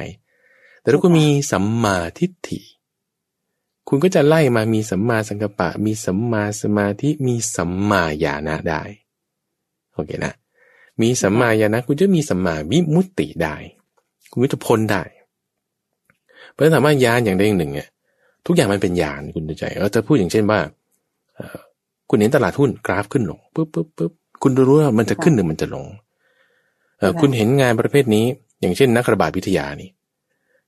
[0.82, 2.61] แต่ถ้าคุณมีสัมมาทิฏฐิ
[3.88, 8.84] คุณก็จะไล่มามีสัมมาสังกปะ มีสัมมาสมาธิ มีสัมมาญาณะได้
[9.93, 10.34] โอเคนะ
[11.02, 13.56] มีสัมมาญาณะคุณจะมีสัมมาวิมุตติได้
[14.32, 15.04] คุณก็จะพ้นได้
[16.52, 17.89] เพราะถามว่าญาณอย่างใดอย่างหนึ่งเนี่ย
[18.46, 20.60] ทุกอย่างมันเป็นญาณคุณใจเราจะพูดอย่างเช่นว่า
[22.10, 24.12] คุณเห็นตลาดหุ้นกราฟขึ้นลงปุ๊บปุ๊บปุ๊บ
[24.44, 25.86] คุณรู้ว่ามันจะขึ้นหรือมันจะลง
[27.22, 28.26] คุณเห็นงานประเภทนี้
[28.62, 29.89] อย่างเช่น นักระบาดวิทยานี่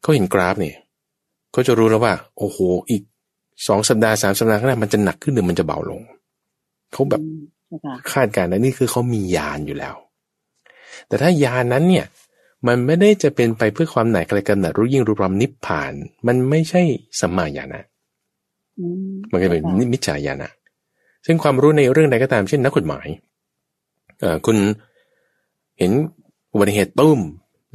[0.01, 0.75] เขาเห็นกราฟเนี่ย
[1.51, 2.57] เขาจะรู้แล้วว่า โอ้โห
[2.89, 3.03] อีก
[3.67, 6.01] สองสัปดาห์สามสัปดาห์ข้างหน้ามันจะหนักขึ้นหรือมันจะเบาลง
[6.93, 7.21] เขาแบบ
[8.11, 9.95] คาดการณ์นะนี่คือเขามียานอยู่แล้ว
[11.13, 12.05] แต่ถ้ายานนั้นเนี่ย
[12.67, 15.93] มันไม่ได้จะเป็นไปเพื่อความไหนอะไรกันนะรู้ยิ่งรู้ความนิพพาน
[16.27, 16.81] มันไม่ใช่
[17.19, 17.81] สัมมาญาณะ
[19.31, 20.49] มันก็เป็นมิจฉาญาณะ
[21.25, 23.07] ซึ่งความรู้ในเรื่องใดก็ตามเช่นนักกฎหมาย
[24.19, 24.57] เอ่อคุณ
[25.79, 25.91] เห็น
[26.53, 27.19] อุบัติเหตุตุ้ม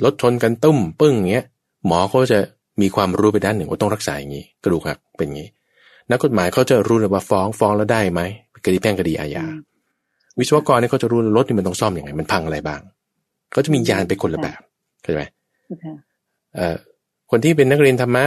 [0.04, 1.46] รถชนกันตุ้มปึ้งเงี้ย
[1.86, 2.38] หมอเขาจะ
[2.80, 5.48] มีความรู้ไปด้านหนึ่งว่าต้องรักษาอย่างนี้กระดูกหักเป็นอย่างนี้
[6.10, 8.20] นักกฎหมายเขาจะรู้เลยว่าฟ้องฟ้องแล้วได้ไหม
[8.64, 9.44] คดีแพ่งคดีอาญา
[10.38, 12.80] วิศวกรเนี่ยเขาจะรู้รถนี่มันต้องซ่อมอยังไง มันพังอะไรบ้าง
[13.52, 14.60] เขาจะมียานไปคนละแบบ
[15.02, 15.24] เข้าใจไหม
[16.54, 16.76] เอ่อ
[17.30, 18.24] คนที่เป็นนักเรียนธรรมะ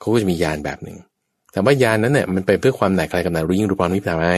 [0.00, 0.96] เขาก็จะมียานแบบหนึ่ง
[1.52, 4.28] แต่ว่ายานนั้นเนี่ยมันเป็นเพื่อความไหนใครกำลังรู้ยิ่งรู้ความนิพพานไหม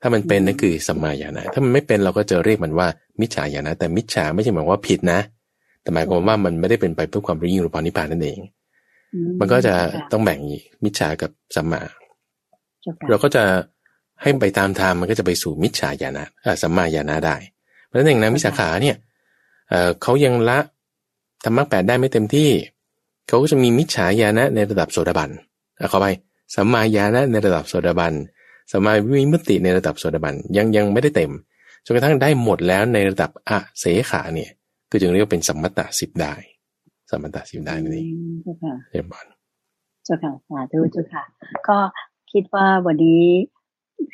[0.00, 2.88] ถ้ามันเป็นนั่นคือสัมมาญาณะถ้ามันไม่เป็นเราก็จะเรียกมันว่า
[3.20, 5.20] มิจฉาญาณะแต่มิจฉาไม่ใช่หมายว่าผิดนะ
[5.82, 8.38] แต่หมายความว่ามันไม่ได้เป็นไปเพื่อความรู้ยิ่งรู้ความนิพพานนั่นเอง
[9.40, 9.74] มันก็จะ
[10.12, 10.40] ต้องแบ่ง
[10.84, 11.82] มิจฉากับสัมมา
[13.08, 13.44] เราก็จะ
[14.22, 16.24] ให้ไปตามทางมันก็จะไปสู่มิจฉาญาณะ
[16.62, 17.36] สัมมาญาณะได้
[17.86, 18.96] เพราะฉะนั้นอย่างนั้นวิสาขาเนี่ย
[20.02, 20.58] เขายังละ
[21.44, 22.50] ธรรมะแปดได้ไม่เต็มที่
[23.28, 25.30] เขาก็จะมีมิจฉาญาณะในระดับโสดาบัน
[25.78, 26.06] เอาเข้าไป
[26.54, 28.12] สัมมาญาณะในระดับโสดาบัน
[28.72, 31.32] สัมมาวิมุตติในระดับโสดาบันยังยังไม่ได้เต็ม
[31.84, 34.50] จนกระทั่งได้หมดแล้วในระดับอะเสขาเนี่ย
[34.90, 36.34] คือจึงเรียกว่าเป็นสัมมตะสิบได้
[37.10, 38.06] สัมมตะสิบได้นั่นเอง
[38.92, 39.24] เรียบร้อย
[40.04, 41.24] เจ้าค่ะสาธุเจ้าค่ะ
[41.68, 41.78] ก็
[42.32, 43.22] คิดว่าวันนี้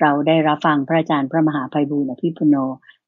[0.01, 2.57] เราได้รับฟังพระอาจารย์พระมหาภัยบูลอภิปุโน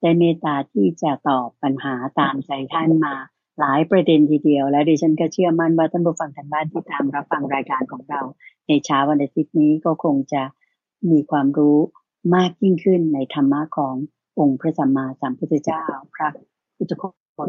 [0.00, 3.14] ได้เมตตาที่จะตอบปัญหาตามใจท่านมา
[3.60, 8.20] หลายประเด็นทีเดียว และดิฉันก็เชื่อมั่นว่าท่านผู้ฟังทางบ้านที่ตามรับฟังรายการของเรา
[8.68, 10.42] ในเช้าวันอาทิตย์นี้ก็คงจะ
[11.10, 11.78] มีความรู้
[12.34, 13.94] มากยิ่งขึ้นในธรรมะของ
[14.38, 15.82] องค์พระสัมมาสัมพุทธเจ้า
[16.14, 16.28] พระ
[16.76, 17.02] พุทธโค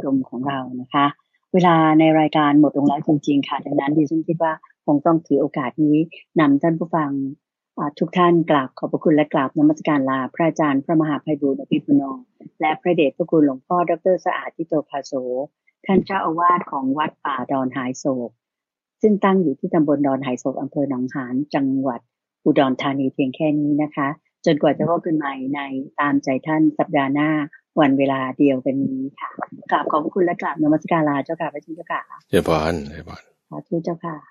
[0.06, 1.06] ดมของเรานะคะ
[1.54, 4.54] เวลาในรายการหมดลงแล้วจริงๆค่ะดังนั้นดิฉันคิดว่า
[4.86, 5.97] คงต้องถือโอกาสนี้
[6.39, 7.10] นำท่านผู้ฟัง
[7.99, 12.01] ทุกท่านกราบขอบพระคุณและกราบนมัสการลา พระอาจารย์พระมหาภัยบุญอภิปุโน
[12.61, 15.13] และพระเดชพระคุณหลวงพ่อดรสะอาดทิโตภาโส
[15.86, 18.30] ท่านเจ้าอาวาสของวัดป่าดอนหายโศก
[19.01, 22.01] ซึ่งตั้งอยู่ที่ตำบลดอนหายโศกอำเภอหนองหานจังหวัด
[22.45, 24.07] อุดรธานีเพียงแค่นี้นะคะ
[24.45, 25.59] จนกว่าจะพบกันใหม่ใน
[25.99, 27.30] ตามใจท่านสัปดาห์หน้า
[27.80, 29.30] วันเวลาเดียวกันนี้ค่ะ
[29.72, 34.30] กราบขอบคุณและกราบนมัสการลาเจ้าค่ะพระเจ้าค่ะเจ้าพรเจ้าพรสาธุเจ้าค่ะ